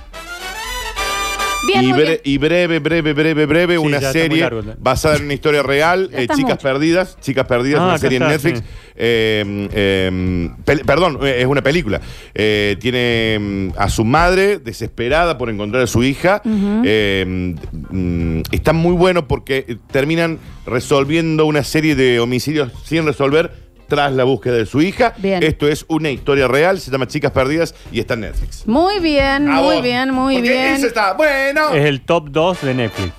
Bien, 1.66 1.84
Y, 1.84 1.88
muy 1.92 1.98
bre- 2.00 2.06
bien. 2.06 2.20
y 2.24 2.38
breve, 2.38 2.78
breve, 2.80 3.12
breve, 3.12 3.46
breve, 3.46 3.74
Sí, 3.74 3.78
una 3.78 4.00
ya 4.00 4.08
está 4.08 4.18
muy 4.18 4.28
serie 4.28 4.40
largo. 4.42 4.62
basada 4.80 5.16
en 5.16 5.24
una 5.24 5.34
historia 5.34 5.62
real, 5.62 6.10
Ya 6.10 6.18
eh, 6.18 6.26
Chicas 6.28 6.40
mucho. 6.42 6.58
Perdidas, 6.58 7.16
Chicas 7.20 7.46
Perdidas, 7.46 7.80
Ah, 7.80 7.84
una 7.84 7.92
acá 7.94 8.00
serie 8.00 8.16
en 8.16 8.22
está, 8.24 8.32
Netflix. 8.34 8.58
sí. 8.58 8.64
Eh, 8.96 9.68
eh, 9.72 10.50
pel- 10.66 10.84
perdón, 10.84 11.18
eh, 11.22 11.36
es 11.40 11.46
una 11.46 11.62
película. 11.62 12.00
Eh, 12.34 12.76
tiene 12.80 13.38
mm, 13.38 13.68
a 13.78 13.88
su 13.88 14.04
madre 14.04 14.58
desesperada 14.58 15.38
por 15.38 15.50
encontrar 15.50 15.84
a 15.84 15.86
su 15.86 16.02
hija. 16.02 16.42
Eh, 16.44 17.54
mm, 17.90 18.40
está 18.50 18.72
muy 18.72 18.94
bueno 18.94 19.28
porque 19.28 19.76
terminan 19.90 20.38
resolviendo 20.66 21.46
una 21.46 21.62
serie 21.64 21.94
de 21.94 22.18
homicidios 22.20 22.72
sin 22.84 23.06
resolver 23.06 23.52
tras 23.88 24.12
la 24.12 24.24
búsqueda 24.24 24.54
de 24.54 24.66
su 24.66 24.80
hija. 24.82 25.14
Bien. 25.18 25.42
Esto 25.42 25.68
es 25.68 25.84
una 25.88 26.10
historia 26.10 26.48
real, 26.48 26.80
se 26.80 26.90
llama 26.90 27.06
Chicas 27.06 27.32
Perdidas 27.32 27.74
y 27.90 28.00
está 28.00 28.14
en 28.14 28.20
Netflix. 28.20 28.66
Muy 28.66 28.98
bien, 29.00 29.48
A 29.48 29.60
muy 29.60 29.74
vos. 29.76 29.82
bien, 29.82 30.10
muy 30.12 30.34
Porque 30.36 30.50
bien. 30.50 30.74
Ese 30.74 30.86
está 30.88 31.12
bueno. 31.14 31.70
Es 31.74 31.84
el 31.84 32.00
top 32.02 32.28
2 32.30 32.62
de 32.62 32.74
Netflix. 32.74 33.12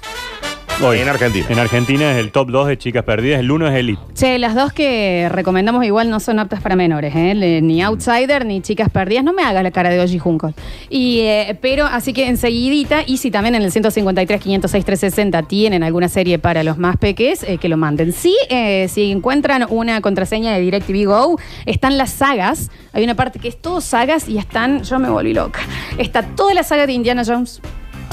Hoy. 0.81 0.99
En 0.99 1.07
Argentina. 1.07 1.45
En 1.49 1.59
Argentina 1.59 2.11
es 2.11 2.17
el 2.17 2.31
top 2.31 2.49
2 2.49 2.67
de 2.67 2.77
Chicas 2.77 3.03
Perdidas. 3.05 3.39
El 3.39 3.49
1 3.51 3.67
es 3.69 3.73
Elite. 3.75 4.01
Che, 4.15 4.37
las 4.37 4.53
dos 4.53 4.73
que 4.73 5.29
recomendamos 5.31 5.85
igual 5.85 6.09
no 6.09 6.19
son 6.19 6.39
aptas 6.39 6.61
para 6.61 6.75
menores, 6.75 7.15
¿eh? 7.15 7.33
Le- 7.35 7.61
ni 7.61 7.81
Outsider 7.81 8.45
ni 8.45 8.59
Chicas 8.61 8.89
Perdidas. 8.89 9.23
No 9.23 9.31
me 9.31 9.43
hagas 9.43 9.63
la 9.63 9.71
cara 9.71 9.89
de 9.89 10.01
Oji 10.01 10.19
Junco. 10.19 10.53
Y, 10.89 11.19
eh, 11.21 11.57
pero 11.61 11.85
así 11.85 12.11
que 12.11 12.27
enseguidita, 12.27 13.03
y 13.05 13.17
si 13.17 13.31
también 13.31 13.55
en 13.55 13.61
el 13.61 13.71
153, 13.71 14.41
506, 14.41 14.83
360 14.83 15.43
tienen 15.43 15.83
alguna 15.83 16.09
serie 16.09 16.37
para 16.37 16.63
los 16.63 16.77
más 16.77 16.97
peques, 16.97 17.43
eh, 17.43 17.57
que 17.59 17.69
lo 17.69 17.77
manden. 17.77 18.11
Sí, 18.11 18.35
eh, 18.49 18.87
si 18.89 19.09
encuentran 19.11 19.65
una 19.69 20.01
contraseña 20.01 20.53
de 20.53 20.59
DirecTV 20.61 21.05
Go, 21.05 21.39
están 21.65 21.97
las 21.97 22.09
sagas. 22.11 22.71
Hay 22.91 23.05
una 23.05 23.15
parte 23.15 23.39
que 23.39 23.47
es 23.47 23.61
todo 23.61 23.79
sagas 23.79 24.27
y 24.27 24.37
están, 24.37 24.83
yo 24.83 24.99
me 24.99 25.09
volví 25.09 25.33
loca. 25.33 25.61
Está 25.97 26.23
toda 26.23 26.53
la 26.53 26.63
saga 26.63 26.87
de 26.87 26.93
Indiana 26.93 27.23
Jones. 27.25 27.61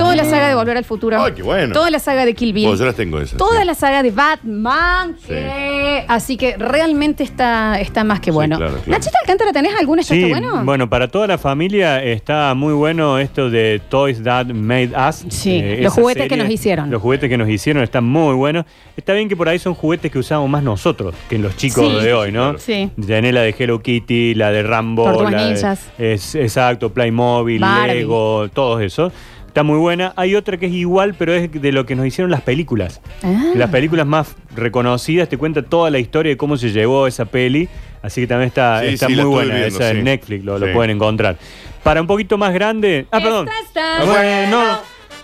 Toda 0.01 0.17
la 0.17 0.25
saga 0.25 0.49
de 0.49 0.55
Volver 0.55 0.77
al 0.77 0.85
Futuro. 0.85 1.23
Ay, 1.23 1.33
qué 1.33 1.43
bueno. 1.43 1.73
Toda 1.73 1.91
la 1.91 1.99
saga 1.99 2.25
de 2.25 2.35
Kill 2.35 2.53
Bill. 2.53 2.65
Bueno, 2.67 2.79
yo 2.79 2.87
las 2.87 2.95
tengo 2.97 3.21
esas. 3.21 3.37
Toda 3.39 3.61
sí. 3.61 3.67
la 3.67 3.75
saga 3.75 4.03
de 4.03 4.11
Batman. 4.11 5.17
Sí. 5.21 5.29
que- 5.29 6.05
Así 6.09 6.37
que 6.37 6.57
realmente 6.57 7.23
está, 7.23 7.79
está 7.81 8.05
más 8.05 8.19
que 8.21 8.27
Sí, 8.27 8.31
bueno. 8.33 8.57
claro, 8.57 8.73
claro. 8.75 8.91
Nachita 8.91 9.19
Alcántara, 9.21 9.53
¿tenés 9.53 9.73
alguna? 9.79 10.01
¿Esto 10.03 10.15
Sí, 10.15 10.25
está 10.25 10.41
bueno? 10.65 10.89
para 10.91 11.09
toda 11.09 11.27
la 11.27 11.39
familia 11.39 12.03
está 12.03 12.55
muy 12.55 12.73
bueno 12.73 13.19
esto 13.19 13.51
de 13.51 13.81
Toys 13.89 14.23
That 14.23 14.47
Made 14.47 14.91
Us. 15.09 15.23
Eh, 15.23 15.27
Sí, 15.31 15.61
los 15.61 15.93
esa 15.93 16.01
juguetes 16.01 16.29
que 16.29 16.37
nos 16.37 16.51
hicieron. 16.51 16.91
Los 16.91 17.03
juguetes 17.03 17.29
que 17.29 17.37
nos 17.37 17.49
hicieron 17.49 17.83
están 17.83 18.05
muy 18.05 18.35
buenos. 18.35 18.65
Está 18.97 19.13
bien 19.13 19.29
que 19.29 19.37
por 19.37 19.49
ahí 19.49 19.59
son 19.59 19.75
juguetes 19.75 20.11
que 20.11 20.19
usamos 20.19 20.49
más 20.49 20.63
nosotros 20.63 21.15
que 21.29 21.39
los 21.39 21.57
chicos 21.57 21.87
Sí. 21.99 22.05
de 22.05 22.15
hoy, 22.15 22.33
¿no? 22.33 22.59
Sí. 22.59 22.91
Tenés 23.07 23.35
la 23.35 23.43
de 23.43 23.55
Hello 23.57 23.81
Kitty, 23.83 24.35
la 24.35 24.51
de 24.51 24.63
Rambo, 24.63 25.05
Tortugas 25.05 25.33
la 25.33 25.43
de- 25.45 25.53
ninjas. 25.55 25.87
es, 25.99 26.35
exacto, 26.35 26.91
Playmobil, 26.93 27.61
Barbie. 27.61 27.95
Lego, 27.95 28.49
todos 28.53 28.81
esos. 28.83 29.13
Está 29.51 29.65
muy 29.65 29.79
buena. 29.79 30.13
Hay 30.15 30.37
otra 30.37 30.59
que 30.59 30.67
es 30.67 30.73
igual, 30.73 31.15
pero 31.19 31.35
es 31.35 31.51
de 31.51 31.73
lo 31.73 31.85
que 31.85 31.97
nos 31.97 32.07
hicieron 32.07 32.31
las 32.31 32.41
películas. 32.43 33.01
Ah. 33.25 33.51
Las 33.57 33.69
películas 33.71 34.07
más 34.07 34.37
reconocidas 34.55 35.29
te 35.29 35.37
cuenta 35.39 35.63
toda 35.63 35.91
la 35.91 35.99
historia 35.99 36.31
de 36.31 36.37
cómo 36.37 36.57
se 36.57 36.71
llevó 36.71 37.09
esa 37.09 37.25
peli. 37.25 37.69
Así 38.01 38.21
que 38.21 38.27
también 38.29 38.47
está, 38.47 38.81
Sí, 38.83 38.95
está 38.95 39.09
sí, 39.09 39.17
muy 39.17 39.25
buena. 39.25 39.55
viendo, 39.57 39.77
esa 39.77 39.91
sí. 39.91 39.99
en 39.99 40.05
Netflix 40.05 40.45
lo, 40.45 40.57
lo 40.57 40.73
pueden 40.73 40.93
encontrar. 40.93 41.37
Para 41.83 42.01
un 42.01 42.07
poquito 42.07 42.39
más 42.39 42.55
grande. 42.55 43.07
Ah, 43.11 43.19
perdón. 43.21 43.49
Está 43.67 44.05
bueno. 44.05 44.63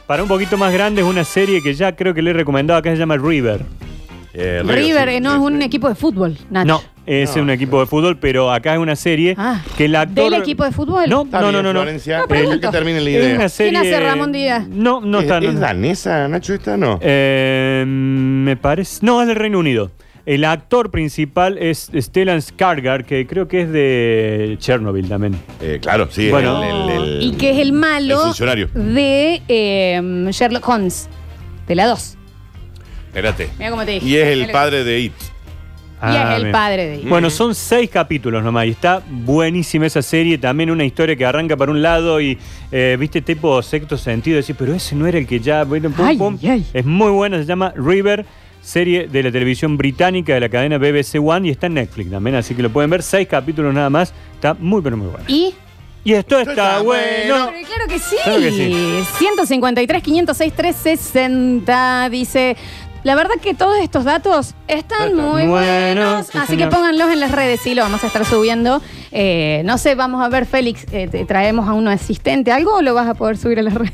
Para 0.09 0.25
un 0.25 0.29
poquito 0.29 0.57
más 0.57 0.73
grande 0.73 1.03
es 1.03 1.07
una 1.07 1.23
serie 1.23 1.63
que 1.63 1.73
ya 1.75 1.95
creo 1.95 2.13
que 2.13 2.21
le 2.21 2.31
he 2.31 2.35
recomendado 2.35 2.81
acá, 2.81 2.91
se 2.91 2.97
llama 2.97 3.17
River. 3.17 3.61
Eh, 4.35 4.61
River, 4.67 5.09
sí, 5.09 5.15
eh, 5.15 5.21
no 5.21 5.35
es 5.35 5.39
un 5.39 5.63
equipo 5.63 5.89
de 5.89 5.95
fútbol, 5.95 6.37
Nacho. 6.51 6.67
No, 6.67 6.83
es 7.07 7.37
un 7.37 7.51
equipo 7.51 7.81
de 7.81 7.87
fútbol, 7.87 8.19
pero 8.19 8.51
acá 8.53 8.75
es 8.75 8.79
una 8.79 8.97
serie 8.97 9.35
Ah, 9.39 9.63
que 9.77 9.85
el 9.87 9.95
actor. 9.97 10.31
¿Del 10.31 10.41
equipo 10.41 10.65
de 10.65 10.73
fútbol? 10.73 11.09
No, 11.09 11.25
no, 11.25 11.31
bien, 11.31 11.41
no, 11.41 11.53
no, 11.53 11.63
no. 11.73 11.81
Florencia. 11.83 12.19
No, 12.21 12.27
que 12.61 12.69
termine 12.69 13.01
la 13.01 13.11
Es 13.11 13.17
idea. 13.25 13.35
una 13.37 13.49
serie. 13.49 13.79
hace 13.79 14.01
Ramón 14.01 14.33
Díaz? 14.33 14.69
No, 14.69 15.01
no 15.01 15.19
¿Es, 15.19 15.25
está. 15.25 15.41
no- 15.41 15.49
¿Es 15.51 15.61
danesa, 15.61 16.29
Nacho, 16.29 16.55
esta 16.55 16.77
no? 16.77 16.99
Eh, 17.03 17.85
me 17.87 18.57
parece. 18.57 18.99
No, 19.07 19.21
es 19.23 19.29
del 19.29 19.37
Reino 19.37 19.59
Unido. 19.59 19.91
El 20.27 20.45
actor 20.45 20.91
principal 20.91 21.57
es 21.59 21.89
Stellan 21.97 22.39
Skarsgård, 22.41 23.05
que 23.05 23.29
creo 23.29 23.47
que 23.47 23.61
es 23.61 23.71
de 23.71 24.57
Chernobyl 24.59 25.09
también. 25.09 25.37
Eh, 25.61 25.79
claro, 25.81 26.09
sí. 26.11 26.31
Bueno. 26.31 26.65
el- 26.65 26.91
el- 26.91 27.03
el- 27.19 27.23
y 27.23 27.31
que 27.37 27.51
es 27.53 27.59
el 27.59 27.73
malo 27.73 28.17
el 28.17 28.27
funcionario. 28.27 28.69
de 28.75 29.41
eh, 29.47 30.29
Sherlock 30.33 30.69
Holmes, 30.69 31.09
de 31.69 31.75
la 31.77 31.87
2. 31.87 32.19
Espérate. 33.07 33.49
Mira 33.57 33.71
cómo 33.71 33.85
te 33.85 33.93
dije. 33.93 34.07
Y 34.07 34.17
es 34.17 34.27
el 34.29 34.51
padre 34.51 34.83
de 34.83 34.99
It. 35.01 35.13
Y 36.03 36.15
es 36.15 36.31
el 36.37 36.43
bien. 36.43 36.53
padre 36.53 36.87
de 36.89 37.09
Bueno, 37.09 37.31
son 37.31 37.55
seis 37.55 37.89
capítulos 37.89 38.45
nomás 38.45 38.67
y 38.67 38.71
está 38.71 39.03
buenísima 39.09 39.87
esa 39.87 40.03
serie. 40.03 40.37
También 40.37 40.71
una 40.71 40.85
historia 40.85 41.17
que 41.17 41.25
arranca 41.25 41.57
para 41.57 41.71
un 41.73 41.81
lado 41.81 42.21
y, 42.21 42.39
eh, 42.71 42.97
viste, 43.01 43.23
tipo 43.23 43.63
sexto 43.63 43.97
sentido. 43.97 44.37
Decir, 44.37 44.57
pero 44.59 44.75
ese 44.75 44.95
no 44.95 45.07
era 45.07 45.19
el 45.19 45.27
que 45.27 45.41
ya. 45.41 45.65
bueno, 45.65 45.91
pum, 45.91 46.07
Ay, 46.07 46.17
pum. 46.19 46.39
ay. 46.49 46.67
Es 46.75 46.85
muy 46.85 47.11
buena, 47.11 47.39
se 47.39 47.47
llama 47.47 47.73
River, 47.77 48.27
serie 48.61 49.07
de 49.09 49.23
la 49.23 49.33
televisión 49.33 49.77
británica 49.79 50.35
de 50.35 50.41
la 50.41 50.49
cadena 50.49 50.77
BBC 50.77 51.17
One 51.25 51.49
y 51.49 51.51
está 51.53 51.67
en 51.69 51.75
Netflix 51.75 52.11
también. 52.11 52.37
Así 52.37 52.55
que 52.55 52.63
lo 52.63 52.71
pueden 52.71 52.91
ver, 52.91 53.03
seis 53.03 53.27
capítulos 53.27 53.73
nada 53.73 53.89
más. 53.89 54.13
Está 54.35 54.53
muy, 54.55 54.83
pero 54.83 54.97
muy 54.99 55.07
bueno. 55.09 55.25
Y 55.29 55.55
Y 56.05 56.13
esto 56.13 56.39
Esto 56.39 56.51
está 56.53 56.73
está 56.77 56.83
bueno. 56.83 57.51
Pero 57.53 57.67
claro 57.67 57.87
que 57.89 57.99
sí. 57.99 58.17
Claro 58.23 58.41
que 58.41 58.53
sí. 58.53 59.05
153, 59.19 60.03
506, 60.03 60.53
360 60.53 62.09
dice. 62.11 62.57
La 63.07 63.15
verdad 63.15 63.35
que 63.41 63.55
todos 63.55 63.79
estos 63.79 64.03
datos 64.03 64.57
están 64.67 65.15
muy 65.15 65.47
buenos, 65.47 65.49
buenos, 65.49 66.27
sí, 66.27 66.39
así 66.39 66.47
señor. 66.49 66.69
que 66.71 66.75
pónganlos 66.75 67.09
en 67.13 67.21
las 67.21 67.31
redes, 67.31 67.61
sí, 67.61 67.73
lo 67.77 67.83
vamos 67.83 68.03
a 68.03 68.09
estar 68.09 68.25
subiendo. 68.25 68.83
Eh, 69.13 69.63
no 69.65 69.79
sé, 69.79 69.95
vamos 69.95 70.25
a 70.25 70.29
ver, 70.29 70.45
Félix, 70.45 70.85
eh, 70.91 71.07
te 71.07 71.25
traemos 71.25 71.69
a 71.69 71.73
uno 71.75 71.89
asistente, 71.89 72.51
¿algo 72.51 72.75
o 72.75 72.83
lo 72.83 72.95
vas 72.95 73.07
a 73.07 73.15
poder 73.15 73.37
subir 73.37 73.61
a 73.61 73.63
las 73.63 73.75
redes? 73.75 73.93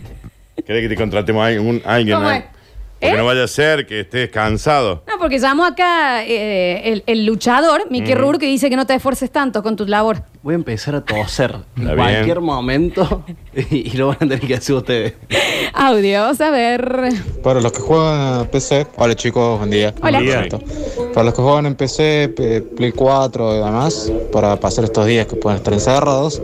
¿Querés 0.67 0.85
que 0.85 0.89
te 0.89 0.97
contratemos 0.97 1.43
a 1.43 1.49
alguien? 1.49 1.83
a 1.85 1.93
alguien 1.95 2.17
¿Cómo 2.17 2.27
ahí? 2.31 2.39
es? 2.39 2.45
Porque 3.01 3.15
¿Eh? 3.15 3.19
no 3.19 3.27
vaya 3.27 3.45
a 3.45 3.49
ser 3.49 3.87
que 3.87 4.01
estés 4.01 4.31
cansado. 4.31 5.05
No, 5.07 5.19
porque 5.19 5.39
llamó 5.39 5.67
acá 5.67 6.25
eh, 6.25 6.81
el, 6.83 7.03
el 7.07 7.27
luchador, 7.27 7.91
Mickey 7.91 8.15
Rourke, 8.15 8.41
que 8.41 8.47
dice 8.47 8.71
que 8.71 8.77
no 8.77 8.87
te 8.87 8.95
esfuerces 8.95 9.31
tanto 9.31 9.63
con 9.63 9.77
tu 9.77 9.85
labor. 9.87 10.23
Voy 10.43 10.55
a 10.55 10.57
empezar 10.57 10.97
a 10.97 11.05
toser 11.05 11.55
en 11.77 11.95
cualquier 11.95 12.25
bien. 12.25 12.43
momento 12.45 13.23
y, 13.71 13.91
y 13.91 13.91
lo 13.93 14.09
van 14.09 14.17
a 14.17 14.19
tener 14.21 14.41
que 14.41 14.55
hacer 14.55 14.75
ustedes. 14.75 15.13
Audios, 15.73 16.41
a 16.41 16.51
ver. 16.51 17.13
Para 17.45 17.61
los 17.61 17.71
que 17.71 17.79
juegan 17.81 18.41
a 18.41 18.45
PC, 18.51 18.89
hola 18.97 19.15
chicos, 19.15 19.59
buen 19.59 19.71
día. 19.71 19.95
Hola. 20.03 20.19
Buen 20.19 20.25
día. 20.25 20.49
Para 21.15 21.25
los 21.27 21.35
que 21.35 21.43
juegan 21.43 21.67
en 21.67 21.77
PC, 21.77 22.35
Play 22.77 22.91
4 22.91 23.55
y 23.55 23.59
demás, 23.59 24.13
para 24.33 24.59
pasar 24.59 24.83
estos 24.83 25.07
días 25.07 25.29
que 25.29 25.37
pueden 25.37 25.59
estar 25.59 25.75
encerrados, 25.75 26.43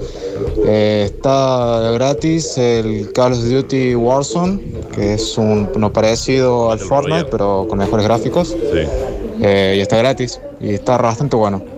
eh, 0.65 1.03
está 1.07 1.91
gratis 1.93 2.57
el 2.57 3.13
Call 3.13 3.33
of 3.33 3.43
Duty 3.43 3.97
Warzone, 3.97 4.61
que 4.95 5.15
es 5.15 5.37
un, 5.37 5.69
uno 5.75 5.93
parecido 5.93 6.71
al 6.71 6.79
Fortnite, 6.79 7.25
pero 7.25 7.67
con 7.69 7.79
mejores 7.79 8.07
gráficos. 8.07 8.51
Sí. 8.51 8.87
Eh, 9.41 9.75
y 9.77 9.81
está 9.81 9.97
gratis, 9.97 10.41
y 10.61 10.75
está 10.75 10.97
bastante 10.99 11.35
bueno. 11.35 11.78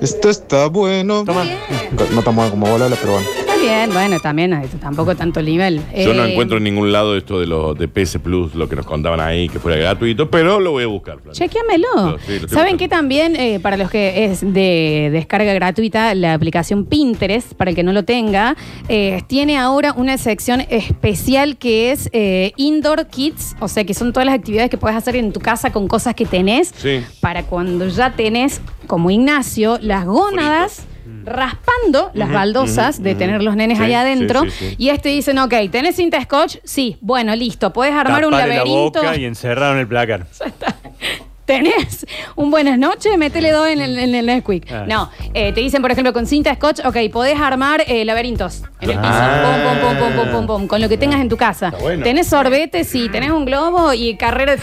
Esto 0.00 0.30
está 0.30 0.66
bueno. 0.66 1.24
Toma. 1.24 1.44
No 2.12 2.22
tan 2.22 2.34
bueno 2.34 2.50
como 2.50 2.66
Bolala, 2.70 2.96
pero 3.00 3.12
bueno. 3.12 3.49
Bien, 3.60 3.90
bueno, 3.92 4.18
también 4.20 4.52
eh, 4.54 4.66
tampoco 4.80 5.14
tanto 5.14 5.42
nivel. 5.42 5.80
Yo 5.96 6.14
no 6.14 6.24
Eh, 6.24 6.30
encuentro 6.32 6.56
en 6.58 6.64
ningún 6.64 6.92
lado 6.92 7.16
esto 7.16 7.38
de 7.40 7.46
los 7.46 7.76
de 7.78 7.88
PS 7.88 8.18
Plus, 8.18 8.54
lo 8.54 8.68
que 8.68 8.76
nos 8.76 8.86
contaban 8.86 9.20
ahí, 9.20 9.48
que 9.48 9.58
fuera 9.58 9.76
gratuito, 9.76 10.30
pero 10.30 10.60
lo 10.60 10.72
voy 10.72 10.84
a 10.84 10.86
buscar. 10.86 11.16
Flavio. 11.20 11.32
Chequéamelo. 11.34 11.86
Lo- 11.94 12.18
sí, 12.18 12.24
lo 12.28 12.34
estoy 12.34 12.38
¿Saben 12.48 12.48
buscando. 12.48 12.78
qué 12.78 12.88
también, 12.88 13.36
eh, 13.36 13.60
para 13.60 13.76
los 13.76 13.90
que 13.90 14.24
es 14.24 14.40
de 14.40 15.10
descarga 15.12 15.52
gratuita, 15.52 16.14
la 16.14 16.34
aplicación 16.34 16.86
Pinterest, 16.86 17.52
para 17.54 17.70
el 17.70 17.76
que 17.76 17.82
no 17.82 17.92
lo 17.92 18.04
tenga, 18.04 18.56
eh, 18.88 19.22
tiene 19.26 19.58
ahora 19.58 19.92
una 19.96 20.16
sección 20.18 20.62
especial 20.70 21.56
que 21.58 21.92
es 21.92 22.08
eh, 22.12 22.52
Indoor 22.56 23.06
Kits, 23.08 23.56
o 23.60 23.68
sea 23.68 23.84
que 23.84 23.94
son 23.94 24.12
todas 24.12 24.26
las 24.26 24.34
actividades 24.36 24.70
que 24.70 24.78
puedes 24.78 24.96
hacer 24.96 25.16
en 25.16 25.32
tu 25.32 25.40
casa 25.40 25.70
con 25.70 25.86
cosas 25.86 26.14
que 26.14 26.24
tenés, 26.24 26.72
Sí. 26.76 27.00
para 27.20 27.42
cuando 27.44 27.86
ya 27.88 28.12
tenés, 28.14 28.60
como 28.86 29.10
Ignacio, 29.10 29.78
las 29.82 30.06
gónadas. 30.06 30.86
Raspando 31.24 32.10
las 32.14 32.30
baldosas 32.30 33.02
de 33.02 33.14
tener 33.14 33.42
los 33.42 33.56
nenes 33.56 33.78
Sí, 33.78 33.84
allá 33.84 34.00
adentro. 34.02 34.42
sí, 34.44 34.50
sí, 34.50 34.68
sí. 34.70 34.74
Y 34.78 34.88
este 34.90 35.08
dicen, 35.10 35.38
ok, 35.38 35.54
¿tenés 35.70 35.96
cinta 35.96 36.20
scotch? 36.22 36.56
Sí, 36.64 36.96
bueno, 37.00 37.34
listo. 37.36 37.72
Puedes 37.72 37.94
armar 37.94 38.24
un 38.24 38.32
Tapale 38.32 38.48
la 38.48 38.54
laberinto. 38.64 39.00
boca 39.02 39.16
y 39.16 39.24
encerraron 39.24 39.78
el 39.78 39.86
placar. 39.88 40.26
¿Tenés 41.44 42.06
un 42.36 42.52
buenas 42.52 42.78
noches? 42.78 43.18
Métele 43.18 43.50
dos 43.50 43.66
en 43.66 43.80
el, 43.80 43.98
en 43.98 44.14
el 44.14 44.26
Nesquik. 44.26 44.70
Ah. 44.70 44.84
No, 44.86 45.10
eh, 45.34 45.52
te 45.52 45.60
dicen, 45.60 45.82
por 45.82 45.90
ejemplo, 45.90 46.12
con 46.12 46.24
cinta 46.26 46.54
scotch, 46.54 46.78
ok, 46.84 46.96
podés 47.12 47.40
armar 47.40 47.82
eh, 47.88 48.04
laberintos 48.04 48.62
en 48.80 48.90
el 48.90 48.96
piso. 48.98 49.10
Ah. 49.12 49.58
Pum, 49.64 49.80
pum, 49.80 49.98
pum, 49.98 49.98
pum, 49.98 50.14
pum, 50.24 50.32
pum, 50.32 50.46
pum, 50.46 50.66
con 50.68 50.80
lo 50.80 50.88
que 50.88 50.96
tengas 50.96 51.20
en 51.20 51.28
tu 51.28 51.36
casa. 51.36 51.68
Está 51.68 51.80
bueno. 51.80 52.04
Tenés 52.04 52.28
sorbete, 52.28 52.84
sí, 52.84 53.08
tenés 53.10 53.30
un 53.32 53.44
globo 53.46 53.92
y 53.92 54.16
carrera 54.16 54.54
de... 54.54 54.62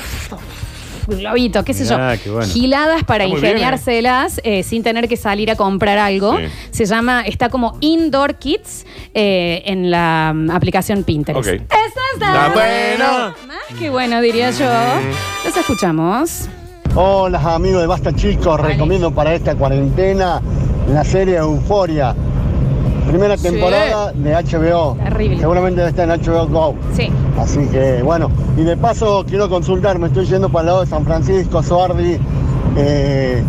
Globito, 1.08 1.64
qué 1.64 1.74
sé 1.74 1.84
Mirá, 1.84 2.16
yo. 2.16 2.24
qué 2.24 2.30
bueno. 2.30 2.48
Giladas 2.52 3.04
para 3.04 3.24
Está 3.24 3.34
muy 3.34 3.42
bien, 3.42 3.54
ingeniárselas 3.54 4.42
eh, 4.44 4.64
sin 4.64 4.84
tener 4.84 5.08
que 5.08 5.18
salir 5.18 5.50
a 5.50 5.56
comprar 5.56 5.98
algo. 5.98 6.38
Sí. 6.38 6.44
Se 6.72 6.86
llama, 6.86 7.22
está 7.22 7.50
como 7.50 7.78
Indoor 7.82 8.36
Kits 8.36 8.86
eh, 9.14 9.64
en 9.66 9.90
la 9.90 10.34
mm, 10.36 10.52
aplicación 10.52 11.04
Pinterest. 11.04 11.48
Ok. 11.48 11.54
Esa 11.54 12.02
está 12.14 12.48
Está 12.48 12.50
bueno. 12.50 12.54
bueno. 12.54 13.34
Más 13.48 13.80
que 13.80 13.90
bueno, 13.90 14.22
diría 14.22 14.52
yo. 14.52 14.70
Los 15.46 15.56
escuchamos. 15.56 16.48
Hola 16.96 17.40
amigos 17.56 17.82
de 17.82 17.88
Basta 17.88 18.12
Chicos, 18.14 18.60
recomiendo 18.60 19.12
para 19.12 19.34
esta 19.36 19.56
cuarentena 19.56 20.42
la 20.92 21.04
serie 21.04 21.38
Euforia. 21.38 22.16
Primera 23.08 23.38
Sí. 23.38 23.44
temporada 23.50 24.12
de 24.14 24.36
HBO. 24.36 24.96
Terrible. 25.04 25.40
Seguramente 25.40 25.88
está 25.88 26.04
en 26.04 26.12
HBO 26.12 26.48
Go. 26.48 26.76
Sí. 26.94 27.10
Así 27.40 27.68
que 27.68 28.02
bueno, 28.04 28.30
y 28.58 28.64
de 28.64 28.76
paso 28.78 29.24
quiero 29.28 29.50
consultar, 29.50 29.98
me 30.00 30.08
estoy 30.08 30.26
yendo 30.26 30.50
para 30.50 30.62
el 30.62 30.66
lado 30.68 30.82
de 30.82 30.88
San 30.88 31.06
Francisco, 31.06 31.64
Suardi, 31.64 32.18
eh, 32.76 33.44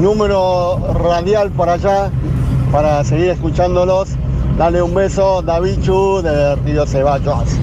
número 0.00 0.78
radial 0.94 1.50
para 1.50 1.74
allá, 1.74 2.10
para 2.72 3.04
seguir 3.04 3.30
escuchándolos. 3.30 4.10
Dale 4.58 4.82
un 4.82 4.94
beso, 4.94 5.42
Davichu 5.42 6.20
de 6.22 6.54
Río 6.56 6.86
Ceballos. 6.86 7.56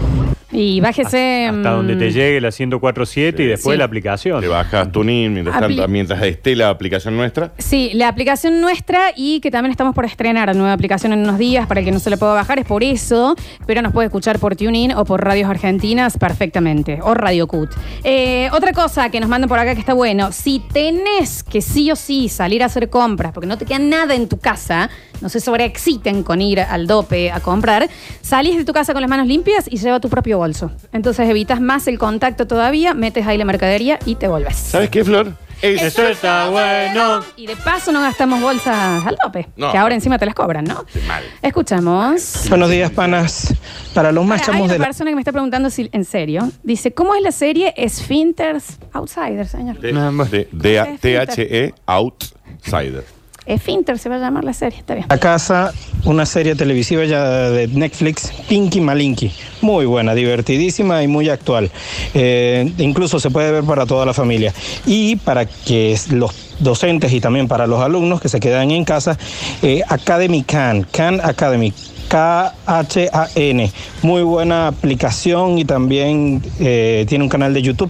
Y 0.51 0.81
bájese. 0.81 1.47
Hasta 1.49 1.71
donde 1.71 1.95
te 1.95 2.09
mm, 2.09 2.13
llegue 2.13 2.41
la 2.41 2.49
1047 2.57 3.43
y 3.43 3.45
después 3.47 3.75
Sí. 3.75 3.77
la 3.79 3.85
aplicación. 3.85 4.41
Te 4.41 4.47
bajas 4.47 4.91
Tunin 4.91 5.33
mientras, 5.33 5.55
Apli- 5.55 5.75
tanto, 5.77 5.87
mientras 5.87 6.21
esté 6.23 6.55
la 6.55 6.69
aplicación 6.69 7.15
nuestra. 7.15 7.51
Sí, 7.57 7.91
la 7.93 8.07
aplicación 8.07 8.59
nuestra 8.61 9.11
y 9.15 9.39
que 9.39 9.49
también 9.51 9.71
estamos 9.71 9.95
por 9.95 10.05
estrenar 10.05 10.53
nueva 10.55 10.73
aplicación 10.73 11.13
en 11.13 11.19
unos 11.19 11.37
días 11.37 11.67
para 11.67 11.79
el 11.79 11.85
que 11.85 11.91
no 11.91 11.99
se 11.99 12.09
la 12.09 12.17
pueda 12.17 12.33
bajar, 12.33 12.59
es 12.59 12.65
por 12.65 12.83
eso, 12.83 13.35
pero 13.65 13.81
nos 13.81 13.93
puede 13.93 14.07
escuchar 14.07 14.39
por 14.39 14.55
TuneIn 14.55 14.91
o 14.93 15.05
por 15.05 15.23
Radios 15.23 15.49
Argentinas 15.49 16.17
perfectamente, 16.17 16.99
o 17.01 17.13
Radio 17.13 17.47
Cut. 17.47 17.69
Eh, 18.03 18.49
otra 18.51 18.73
cosa 18.73 19.09
que 19.09 19.19
nos 19.19 19.29
mandan 19.29 19.47
por 19.47 19.59
acá 19.59 19.73
que 19.73 19.79
está 19.79 19.93
bueno, 19.93 20.31
si 20.31 20.61
tenés 20.73 21.43
que 21.43 21.61
sí 21.61 21.91
o 21.91 21.95
sí 21.95 22.27
salir 22.29 22.63
a 22.63 22.65
hacer 22.65 22.89
compras 22.89 23.31
porque 23.31 23.47
no 23.47 23.57
te 23.57 23.65
queda 23.65 23.79
nada 23.79 24.15
en 24.15 24.27
tu 24.27 24.37
casa, 24.37 24.89
no 25.21 25.29
se 25.29 25.39
sobreexciten 25.39 26.23
con 26.23 26.41
ir 26.41 26.59
al 26.59 26.87
dope 26.87 27.31
a 27.31 27.39
comprar, 27.39 27.87
salís 28.21 28.57
de 28.57 28.65
tu 28.65 28.73
casa 28.73 28.91
con 28.93 29.01
las 29.01 29.09
manos 29.09 29.27
limpias 29.27 29.65
y 29.69 29.77
lleva 29.77 29.99
tu 29.99 30.09
propio 30.09 30.39
bolso. 30.41 30.71
Entonces 30.91 31.29
evitas 31.29 31.61
más 31.61 31.87
el 31.87 31.97
contacto 31.99 32.47
todavía, 32.47 32.93
metes 32.93 33.25
ahí 33.27 33.37
la 33.37 33.45
mercadería 33.45 33.99
y 34.05 34.15
te 34.15 34.27
vuelves. 34.27 34.55
¿Sabes 34.57 34.89
qué, 34.89 35.03
Flor? 35.05 35.33
Es- 35.61 35.79
Eso 35.79 36.07
está 36.07 36.49
bueno. 36.49 37.23
Y 37.37 37.45
de 37.45 37.55
paso 37.55 37.91
no 37.91 38.01
gastamos 38.01 38.41
bolsas 38.41 39.05
al 39.05 39.15
tope, 39.23 39.47
No. 39.55 39.71
que 39.71 39.77
ahora 39.77 39.93
encima 39.93 40.17
te 40.17 40.25
las 40.25 40.33
cobran, 40.33 40.65
¿no? 40.65 40.83
Sí, 40.91 40.99
mal. 41.07 41.23
Escuchamos. 41.43 42.45
Buenos 42.49 42.71
días, 42.71 42.89
panas. 42.89 43.53
Para 43.93 44.11
los 44.11 44.25
más 44.25 44.39
Ahora, 44.39 44.41
hay 44.41 44.45
chamos 44.53 44.65
una 44.65 44.73
de 44.73 44.79
la... 44.79 44.85
persona 44.85 45.11
que 45.11 45.15
me 45.15 45.21
está 45.21 45.31
preguntando 45.31 45.69
si 45.69 45.87
en 45.91 46.03
serio. 46.03 46.49
Dice, 46.63 46.93
¿cómo 46.95 47.13
es 47.13 47.21
la 47.21 47.31
serie 47.31 47.75
Esfinters 47.77 48.79
Outsiders, 48.93 49.51
señor? 49.51 49.77
De- 49.79 49.93
Nada 49.93 50.09
más. 50.09 50.31
de- 50.31 50.49
de- 50.51 50.97
T-H-E 50.99 51.73
Outsider. 51.85 53.03
Esfínter 53.45 53.97
se 53.97 54.07
va 54.07 54.15
a 54.15 54.19
llamar 54.19 54.43
la 54.43 54.53
serie, 54.53 54.79
está 54.79 54.93
bien. 54.93 55.07
Casa, 55.19 55.73
una 56.05 56.25
serie 56.25 56.55
televisiva 56.55 57.05
ya 57.05 57.49
de 57.49 57.67
Netflix, 57.67 58.31
Pinky 58.47 58.81
Malinky. 58.81 59.31
Muy 59.61 59.85
buena, 59.85 60.13
divertidísima 60.13 61.01
y 61.03 61.07
muy 61.07 61.29
actual. 61.29 61.71
Eh, 62.13 62.71
incluso 62.77 63.19
se 63.19 63.29
puede 63.29 63.51
ver 63.51 63.63
para 63.63 63.85
toda 63.85 64.05
la 64.05 64.13
familia. 64.13 64.53
Y 64.85 65.15
para 65.17 65.45
que 65.45 65.97
los 66.11 66.31
docentes 66.59 67.11
y 67.13 67.19
también 67.19 67.47
para 67.47 67.67
los 67.67 67.81
alumnos 67.81 68.21
que 68.21 68.29
se 68.29 68.39
quedan 68.39 68.71
en 68.71 68.85
casa, 68.85 69.17
eh, 69.61 69.81
Academy 69.87 70.43
Can, 70.43 70.83
Can 70.91 71.19
Academy. 71.23 71.73
K-H-A-N. 72.11 73.71
Muy 74.01 74.23
buena 74.23 74.67
aplicación 74.67 75.57
y 75.57 75.63
también 75.63 76.41
eh, 76.59 77.05
tiene 77.07 77.23
un 77.23 77.29
canal 77.29 77.53
de 77.53 77.61
YouTube 77.61 77.89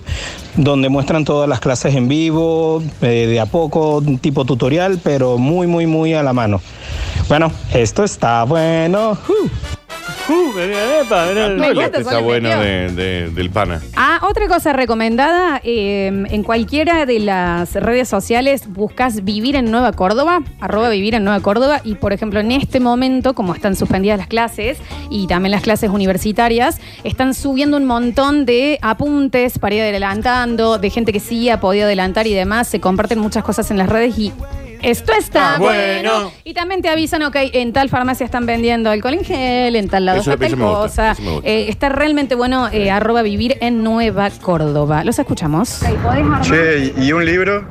donde 0.56 0.90
muestran 0.90 1.26
todas 1.26 1.50
las 1.50 1.60
clases 1.60 1.96
en 1.96 2.08
vivo, 2.08 2.84
eh, 3.02 3.26
de 3.28 3.40
a 3.40 3.48
poco, 3.48 4.04
tipo 4.22 4.46
tutorial, 4.46 5.00
pero 5.04 5.40
muy, 5.40 5.66
muy, 5.66 5.88
muy 5.88 6.14
a 6.14 6.22
la 6.22 6.34
mano. 6.34 6.62
Bueno, 7.30 7.52
esto 7.74 8.04
está 8.04 8.44
bueno. 8.44 9.18
Uh. 9.28 9.81
Uh, 10.32 10.58
epa, 10.60 11.30
era 11.30 11.46
el- 11.48 11.58
Me 11.58 11.68
encanta, 11.68 11.86
este 11.86 12.02
está 12.02 12.20
bueno 12.20 12.48
metió. 12.50 12.62
de- 12.64 12.92
de- 12.92 13.30
del 13.32 13.50
pana. 13.50 13.82
Ah, 13.96 14.20
otra 14.30 14.48
cosa 14.48 14.72
recomendada, 14.74 15.60
eh, 15.64 16.08
en 16.30 16.44
cualquiera 16.44 17.06
de 17.06 17.20
las 17.20 17.74
redes 17.76 18.08
sociales 18.08 18.64
buscas 18.72 19.24
Vivir 19.24 19.56
en 19.56 19.72
Nueva 19.72 19.92
Córdoba, 19.94 20.42
arroba 20.60 20.90
Vivir 20.90 21.16
en 21.16 21.24
Nueva 21.24 21.42
Córdoba, 21.42 21.82
y 21.84 21.96
por 21.96 22.14
ejemplo 22.14 22.40
en 22.40 22.52
este 22.52 22.80
momento, 22.80 23.34
como 23.34 23.54
están 23.54 23.76
suspendidas 23.76 24.18
las 24.18 24.28
clases 24.28 24.78
y 25.10 25.28
también 25.28 25.52
las 25.52 25.62
clases 25.64 25.90
universitarias, 25.90 26.80
están 27.04 27.34
subiendo 27.34 27.78
un 27.78 27.86
montón 27.86 28.46
de 28.46 28.80
apuntes 28.82 29.60
para 29.60 29.76
ir 29.76 29.82
adelantando, 29.82 30.78
de 30.78 30.90
gente 30.90 31.12
que 31.14 31.20
sí 31.20 31.50
ha 31.50 31.60
podido 31.60 31.86
adelantar 31.86 32.28
y 32.28 32.34
demás, 32.34 32.68
se 32.68 32.80
comparten 32.80 33.20
muchas 33.20 33.44
cosas 33.44 33.70
en 33.72 33.78
las 33.78 33.90
redes 33.90 34.18
y... 34.18 34.32
Esto 34.82 35.14
está 35.18 35.56
Ah, 35.56 35.58
bueno. 35.60 36.12
bueno. 36.14 36.32
Y 36.44 36.54
también 36.54 36.82
te 36.82 36.90
avisan, 36.90 37.22
ok, 37.24 37.36
en 37.54 37.74
tal 37.74 37.90
farmacia 37.90 38.26
están 38.26 38.46
vendiendo 38.46 38.90
alcohol 38.90 39.14
en 39.16 39.24
gel, 39.26 39.76
en 39.76 39.88
tal 39.90 40.06
lado 40.06 40.22
Eso- 40.22 40.32
está 40.34 40.46
eso 40.46 40.56
tal 40.56 40.60
me 40.60 40.66
gusta, 40.66 40.82
cosa. 40.82 41.12
eso 41.12 41.22
me 41.22 41.32
gusta. 41.34 41.50
Eh, 41.50 41.66
está 41.70 41.90
realmente 41.90 42.36
bueno, 42.36 42.68
eh, 42.72 42.90
arroba 42.92 43.22
vivir 43.22 43.58
en 43.62 43.84
Nueva 43.84 44.30
Córdoba. 44.42 45.04
¿Los 45.04 45.20
escuchamos? 45.20 45.80
Che, 46.44 46.94
¿y 46.98 47.12
un 47.12 47.26
libro? 47.26 47.66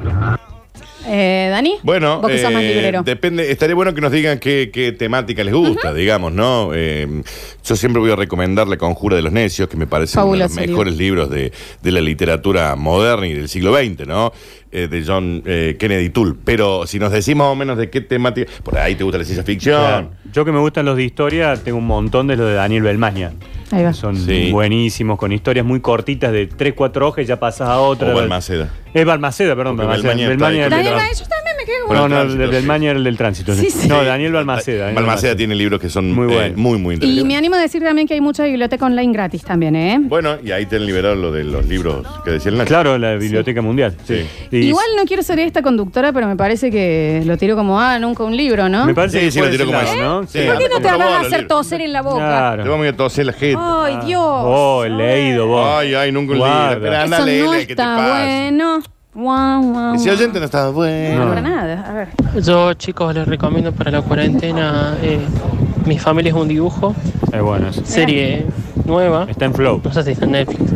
Eh, 1.12 1.49
Dani. 1.51 1.79
Bueno, 1.83 2.20
Vos 2.20 2.31
que 2.31 2.38
sos 2.40 2.53
más 2.53 2.62
eh, 2.62 2.75
librero. 2.75 3.03
depende, 3.03 3.51
estaría 3.51 3.75
bueno 3.75 3.94
que 3.94 4.01
nos 4.03 4.12
digan 4.12 4.38
qué, 4.38 4.70
qué 4.73 4.92
temática 4.92 5.42
les 5.42 5.55
gusta, 5.55 5.92
digamos, 5.94 6.31
¿no? 6.33 6.70
Eh, 6.75 7.23
yo 7.64 7.75
siempre 7.75 8.01
voy 8.01 8.12
a 8.12 8.16
recomendar 8.16 8.68
La 8.68 8.77
Conjura 8.77 9.16
de 9.16 9.23
los 9.23 9.33
Necios, 9.33 9.68
que 9.68 9.77
me 9.79 9.87
parece 9.87 10.20
uno 10.20 10.33
de 10.33 10.38
los 10.40 10.53
mejores 10.53 10.96
libros 10.96 11.31
de, 11.31 11.53
de 11.83 11.90
la 11.90 12.01
literatura 12.03 12.77
moderna 12.77 13.27
y 13.27 13.33
del 13.33 13.49
siglo 13.49 13.75
XX, 13.77 14.07
¿no? 14.07 14.33
Eh, 14.72 14.87
de 14.87 15.02
John 15.04 15.42
eh, 15.46 15.76
Kennedy 15.80 16.11
Toole. 16.11 16.35
Pero 16.44 16.87
si 16.87 17.00
nos 17.00 17.11
decimos 17.11 17.44
más 17.46 17.52
o 17.52 17.56
menos 17.56 17.76
de 17.76 17.90
qué 17.90 18.00
temática, 18.00 18.48
por 18.62 18.78
ahí 18.78 18.94
te 18.94 19.02
gusta 19.02 19.18
la 19.18 19.24
ciencia 19.24 19.42
ficción. 19.42 19.80
Claro. 19.80 20.11
Yo 20.33 20.44
que 20.44 20.52
me 20.52 20.61
gustan 20.61 20.85
los 20.87 20.96
de 20.96 21.02
historia, 21.02 21.56
tengo 21.56 21.78
un 21.78 21.87
montón 21.88 22.28
de 22.28 22.37
los 22.37 22.46
de 22.46 22.54
Daniel 22.54 22.83
Belmaña. 22.85 23.33
Ahí 23.72 23.83
va. 23.83 23.92
Son 23.92 24.16
Sí. 24.16 24.52
buenísimos, 24.52 25.18
con 25.18 25.33
historias 25.33 25.66
muy 25.66 25.80
cortitas 25.80 26.30
de 26.33 26.46
3, 26.46 26.74
4 26.76 27.09
hojas 27.09 27.24
y 27.24 27.26
ya 27.26 27.40
pasas 27.40 27.68
a 27.68 27.80
otra. 27.80 28.12
O 28.12 28.14
Balmaceda. 28.14 28.68
Es 28.94 29.04
Balmaceda, 29.04 29.56
perdón. 29.56 29.76
Porque 29.76 29.88
Balmaceda. 29.88 30.28
Belmaña 30.28 30.68
Belmaña 30.68 30.68
Daniel, 30.68 31.16
yo 31.18 31.26
también 31.26 31.49
Por 31.87 31.96
No, 31.96 32.09
no, 32.09 32.16
el 32.20 32.28
tránsito, 32.28 32.38
de 32.42 32.46
sí. 32.46 32.52
Belmaña 32.52 32.90
era 32.90 32.98
el 32.98 33.04
del 33.04 33.16
tránsito. 33.16 33.54
Sí, 33.54 33.70
sí. 33.70 33.88
No, 33.88 34.04
Daniel 34.04 34.33
Balmaceda. 34.33 34.78
Daniel 34.87 34.94
Balmaceda 34.96 35.37
tiene 35.37 35.54
libros 35.54 35.80
que 35.80 35.88
son 35.88 36.12
Muy 36.12 36.33
eh, 36.35 36.52
muy, 36.56 36.78
muy 36.78 36.94
Y 36.94 36.96
interesantes. 36.96 37.24
me 37.24 37.37
animo 37.37 37.54
a 37.56 37.61
decir 37.61 37.83
también 37.83 38.06
que 38.06 38.14
hay 38.14 38.20
mucha 38.20 38.44
biblioteca 38.44 38.87
online 38.87 39.12
gratis 39.12 39.42
también, 39.42 39.76
¿eh? 39.76 39.98
Bueno, 40.00 40.37
y 40.44 40.50
ahí 40.52 40.66
te 40.66 40.76
han 40.76 40.87
liberado 40.87 41.14
lo 41.14 41.33
de 41.33 41.44
los 41.44 41.66
libros 41.66 42.06
que 42.24 42.30
decía 42.33 42.50
el 42.50 42.59
Nacho. 42.59 42.68
Claro, 42.68 42.98
la 42.98 43.14
Biblioteca 43.16 43.62
Mundial. 43.62 43.96
Sí. 44.04 44.26
Y 44.50 44.56
Igual 44.68 44.87
no 44.96 45.04
quiero 45.04 45.22
ser 45.22 45.38
esta 45.40 45.62
conductora, 45.62 46.12
pero 46.12 46.26
me 46.26 46.37
parece 46.37 46.70
que 46.70 47.22
lo 47.24 47.37
tiro 47.37 47.56
como, 47.56 47.80
ah, 47.80 47.98
nunca 47.98 48.22
un 48.24 48.37
libro, 48.37 48.68
¿no? 48.68 48.87
Me 48.87 48.94
parece 48.94 49.18
Sí, 49.20 49.24
que 49.26 49.30
sí, 49.33 49.40
lo 49.40 49.50
tiro 49.50 49.66
como 49.66 49.80
eso. 49.80 49.96
¿no? 49.96 50.22
Sí. 50.26 50.38
Sí. 50.40 50.46
¿Por 50.46 50.59
qué 50.59 50.68
no 50.68 50.76
te 50.80 50.88
vas 50.88 51.00
a 51.00 51.20
hacer 51.20 51.46
toser 51.48 51.80
en 51.80 51.92
la 51.92 52.02
boca? 52.02 52.16
Claro. 52.18 52.62
Te 52.62 52.68
vamos 52.68 52.87
a 52.87 52.92
toser 52.92 53.26
la 53.26 53.33
gente. 53.33 53.59
Ay, 53.61 53.98
Dios. 54.06 54.20
Oh, 54.22 54.85
el 54.85 54.96
leído 54.96 55.46
vos. 55.46 55.66
Ay, 55.78 55.94
ay, 55.94 56.12
nunca 56.12 56.33
un 56.33 56.38
libro. 56.38 56.78
Pero 56.80 56.96
anda, 56.96 57.20
léele, 57.20 57.59
¿qué 57.61 57.66
te 57.66 57.72
está 57.72 57.96
pasa? 57.96 58.09
bueno. 58.24 58.83
Y 59.14 59.99
si 59.99 60.09
oyente 60.09 60.38
no 60.38 60.44
está 60.44 60.68
bueno. 60.70 61.25
No, 61.25 61.29
para 61.31 61.40
nada. 61.40 61.85
A 61.88 61.92
ver. 61.92 62.09
Yo, 62.42 62.75
chicos, 62.75 63.14
les 63.14 63.27
recomiendo 63.27 63.73
para 63.73 63.90
la 63.90 64.03
cuarentena 64.03 64.96
eh, 65.03 65.18
Mi 65.85 65.99
familia 65.99 66.31
es 66.31 66.37
un 66.37 66.46
dibujo, 66.49 66.94
Es 67.33 67.42
bueno 67.42 67.68
eso. 67.68 67.83
serie 67.85 68.46
nueva. 68.85 69.27
Está 69.29 69.46
en 69.46 69.55
Flow. 69.55 69.81
No 69.85 69.92
sé 69.92 70.03
si 70.05 70.11
está 70.12 70.27
en 70.27 70.33
Netflix, 70.33 70.73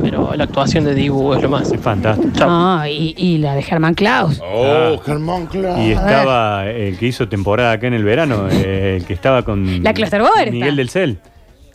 pero 0.00 0.32
la 0.36 0.44
actuación 0.44 0.84
de 0.84 0.94
Dibu 0.94 1.34
es 1.34 1.42
lo 1.42 1.48
más. 1.48 1.70
Es 1.72 1.80
fantástico. 1.80 2.32
Ah, 2.40 2.86
y, 2.88 3.14
y 3.16 3.38
la 3.38 3.54
de 3.54 3.62
Germán 3.62 3.94
Klaus. 3.94 4.40
Oh, 4.44 4.94
Ah. 4.98 5.00
Germán, 5.04 5.46
claro. 5.46 5.82
Y 5.82 5.90
estaba 5.92 6.66
el 6.66 6.96
que 6.98 7.06
hizo 7.06 7.28
temporada 7.28 7.72
acá 7.72 7.86
en 7.88 7.94
el 7.94 8.04
verano, 8.04 8.46
eh, 8.50 8.96
el 9.00 9.04
que 9.06 9.12
estaba 9.12 9.42
con 9.42 9.82
La 9.82 9.92
Clusterboard 9.92 10.50
Miguel 10.52 10.68
está. 10.68 10.76
del 10.76 10.90
Cel. 10.90 11.18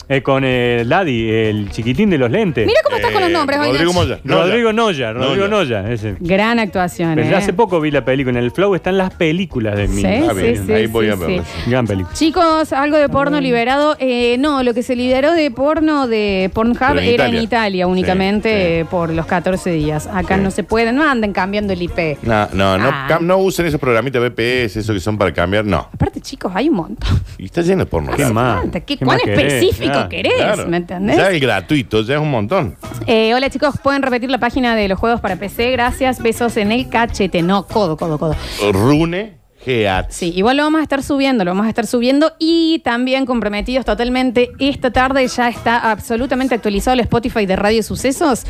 Eh, 0.08 0.22
con 0.22 0.44
el 0.44 0.88
Ladi, 0.88 1.28
el 1.28 1.68
chiquitín 1.72 2.10
de 2.10 2.18
los 2.18 2.30
lentes. 2.30 2.64
Mira 2.64 2.78
cómo 2.84 2.94
estás 2.94 3.10
con 3.10 3.22
los 3.22 3.30
nombres, 3.32 3.58
hoy, 3.58 3.66
Eh, 3.70 3.72
Rodrigo. 3.72 3.92
Moya. 3.92 4.18
Rodrigo 4.24 4.72
Noya, 4.72 5.12
Rodrigo 5.12 5.48
Noya. 5.48 5.82
Noya. 5.82 5.92
ese. 5.92 6.16
Gran 6.20 6.60
actuación, 6.60 7.16
Pero 7.16 7.26
¿eh? 7.26 7.30
ya 7.32 7.38
hace 7.38 7.52
poco 7.52 7.80
vi 7.80 7.90
la 7.90 8.04
película. 8.04 8.38
En 8.38 8.44
el 8.44 8.52
Flow 8.52 8.76
están 8.76 8.98
las 8.98 9.12
películas 9.14 9.76
de 9.76 9.88
mí. 9.88 10.02
Sí, 10.02 10.06
Ah, 10.06 10.30
sí, 10.32 10.40
bien, 10.42 10.66
sí, 10.66 10.72
ahí 10.72 10.86
sí, 10.86 10.92
voy 10.92 11.08
a 11.08 11.14
sí. 11.14 11.18
verlo. 11.20 11.42
Gran 11.66 11.86
película. 11.88 12.14
Chicos, 12.14 12.72
algo 12.72 12.96
de 12.98 13.08
porno 13.08 13.40
liberado. 13.40 13.96
Eh, 13.98 14.36
no, 14.38 14.62
lo 14.62 14.74
que 14.74 14.84
se 14.84 14.94
liberó 14.94 15.32
de 15.32 15.50
porno 15.50 16.06
de 16.06 16.52
Pornhub 16.54 16.78
Pero 16.78 17.00
en 17.00 17.04
era 17.08 17.24
en 17.26 17.30
Italia. 17.30 17.42
Italia 17.42 17.86
únicamente 17.88 18.48
Sí, 18.48 18.54
sí. 18.56 18.62
eh, 18.82 18.84
por 18.88 19.10
los 19.10 19.26
14 19.26 19.70
días. 19.72 20.06
Acá 20.12 20.36
Sí. 20.36 20.42
no 20.44 20.52
se 20.52 20.62
puede, 20.62 20.92
no 20.92 21.02
anden 21.02 21.32
cambiando 21.32 21.72
el 21.72 21.82
IP. 21.82 22.18
No, 22.22 22.46
no, 22.52 22.78
no, 22.78 22.90
Ah. 22.92 23.06
cam- 23.10 23.22
no 23.22 23.38
usen 23.38 23.66
esos 23.66 23.80
programitas 23.80 24.22
BPS, 24.22 24.76
esos 24.78 24.94
que 24.94 25.00
son 25.00 25.18
para 25.18 25.32
cambiar, 25.34 25.64
no. 25.64 25.88
Aparte, 25.92 26.20
chicos, 26.20 26.52
hay 26.54 26.68
un 26.68 26.76
montón. 26.76 27.20
Y 27.38 27.46
está 27.46 27.62
lleno 27.62 27.80
de 27.84 27.86
porno. 27.90 28.12
¿Qué 28.16 28.24
más? 28.26 28.64
¿Qué, 28.70 28.82
¿Qué 28.82 28.96
¿Cuán 28.98 29.16
más 29.18 29.24
querés? 29.24 29.52
específico 29.54 29.95
Querés? 30.08 30.34
Claro. 30.34 30.66
¿Me 30.66 30.76
entendés? 30.78 31.16
Ya 31.16 31.28
el 31.30 31.40
gratuito, 31.40 32.02
ya 32.02 32.14
es 32.14 32.20
un 32.20 32.30
montón. 32.30 32.76
Eh, 33.06 33.34
hola 33.34 33.50
chicos, 33.50 33.74
pueden 33.82 34.02
repetir 34.02 34.30
la 34.30 34.38
página 34.38 34.76
de 34.76 34.88
los 34.88 34.98
juegos 34.98 35.20
para 35.20 35.36
PC. 35.36 35.70
Gracias, 35.72 36.20
besos 36.22 36.56
en 36.56 36.72
el 36.72 36.88
cachete. 36.88 37.42
No, 37.42 37.66
codo, 37.66 37.96
codo, 37.96 38.18
codo. 38.18 38.36
Rune, 38.72 39.35
Geat. 39.66 40.10
Sí, 40.10 40.32
igual 40.36 40.56
lo 40.56 40.62
vamos 40.62 40.78
a 40.78 40.82
estar 40.82 41.02
subiendo, 41.02 41.44
lo 41.44 41.50
vamos 41.50 41.66
a 41.66 41.68
estar 41.68 41.86
subiendo 41.86 42.32
y 42.38 42.78
también 42.84 43.26
comprometidos 43.26 43.84
totalmente. 43.84 44.52
Esta 44.60 44.92
tarde 44.92 45.26
ya 45.26 45.48
está 45.48 45.90
absolutamente 45.90 46.54
actualizado 46.54 46.94
el 46.94 47.00
Spotify 47.00 47.46
de 47.46 47.56
Radio 47.56 47.82
Sucesos, 47.82 48.44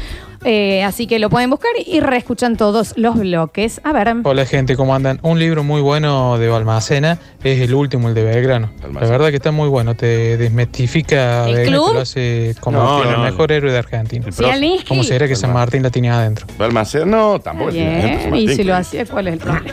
eh, 0.44 0.84
así 0.84 1.06
que 1.06 1.18
lo 1.18 1.30
pueden 1.30 1.48
buscar 1.50 1.70
y 1.86 2.00
reescuchan 2.00 2.56
todos 2.56 2.92
los 2.96 3.16
bloques. 3.18 3.80
A 3.82 3.92
ver. 3.92 4.14
Hola 4.24 4.44
gente, 4.44 4.76
¿cómo 4.76 4.94
andan? 4.94 5.18
Un 5.22 5.38
libro 5.38 5.64
muy 5.64 5.80
bueno 5.80 6.38
de 6.38 6.48
Balmacena 6.48 7.18
es 7.42 7.60
el 7.60 7.74
último, 7.74 8.08
el 8.08 8.14
de 8.14 8.22
Belgrano. 8.22 8.70
La 8.92 9.00
verdad 9.08 9.30
que 9.30 9.36
está 9.36 9.50
muy 9.52 9.68
bueno, 9.68 9.94
te 9.96 10.36
desmitifica, 10.36 11.48
¿El 11.48 11.54
Belgrano, 11.56 11.76
club? 11.78 11.88
te 11.88 11.94
lo 11.94 12.00
hace 12.02 12.54
como 12.60 12.78
No, 12.78 13.02
el 13.02 13.10
no. 13.12 13.18
mejor 13.24 13.50
héroe 13.52 13.72
de 13.72 13.78
Argentina. 13.78 14.26
Sí. 14.30 14.84
¿Cómo 14.86 15.02
será 15.02 15.26
que 15.26 15.34
San 15.34 15.52
Martín 15.52 15.82
la 15.82 15.90
tenía 15.90 16.18
adentro? 16.18 16.46
Balmacén, 16.58 17.10
no, 17.10 17.40
tampoco. 17.40 17.70
Bien, 17.72 18.02
Martín, 18.30 18.34
y 18.36 18.48
si 18.48 18.58
lo 18.58 18.64
claro. 18.64 18.80
hacía, 18.82 19.06
¿cuál 19.06 19.28
es 19.28 19.32
el 19.34 19.38
problema? 19.40 19.70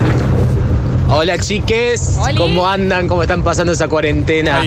Hola 1.09 1.37
chiques, 1.37 2.17
Oli. 2.19 2.35
¿cómo 2.35 2.67
andan? 2.67 3.07
¿Cómo 3.07 3.21
están 3.21 3.43
pasando 3.43 3.73
esa 3.73 3.87
cuarentena? 3.87 4.61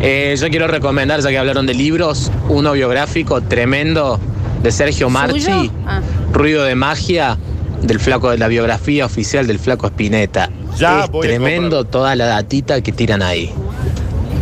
Eh, 0.00 0.36
yo 0.38 0.48
quiero 0.48 0.66
recomendar, 0.66 1.20
ya 1.20 1.30
que 1.30 1.38
hablaron 1.38 1.66
de 1.66 1.74
libros, 1.74 2.30
uno 2.48 2.72
biográfico 2.72 3.40
tremendo 3.40 4.20
de 4.62 4.72
Sergio 4.72 5.10
Marchi. 5.10 5.70
Ah. 5.86 6.00
Ruido 6.32 6.64
de 6.64 6.74
Magia, 6.74 7.38
del 7.82 7.98
flaco 7.98 8.30
de 8.30 8.38
la 8.38 8.48
biografía 8.48 9.06
oficial 9.06 9.46
del 9.46 9.58
flaco 9.58 9.86
Spinetta. 9.88 10.50
Ya 10.76 11.04
es 11.04 11.10
voy 11.10 11.26
a 11.26 11.30
tremendo 11.30 11.84
toda 11.84 12.14
la 12.14 12.26
datita 12.26 12.80
que 12.82 12.92
tiran 12.92 13.22
ahí. 13.22 13.52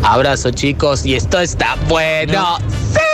Abrazo 0.02 0.50
chicos 0.50 1.04
y 1.06 1.14
esto 1.14 1.40
está 1.40 1.76
bueno. 1.88 2.58
Me 2.94 3.07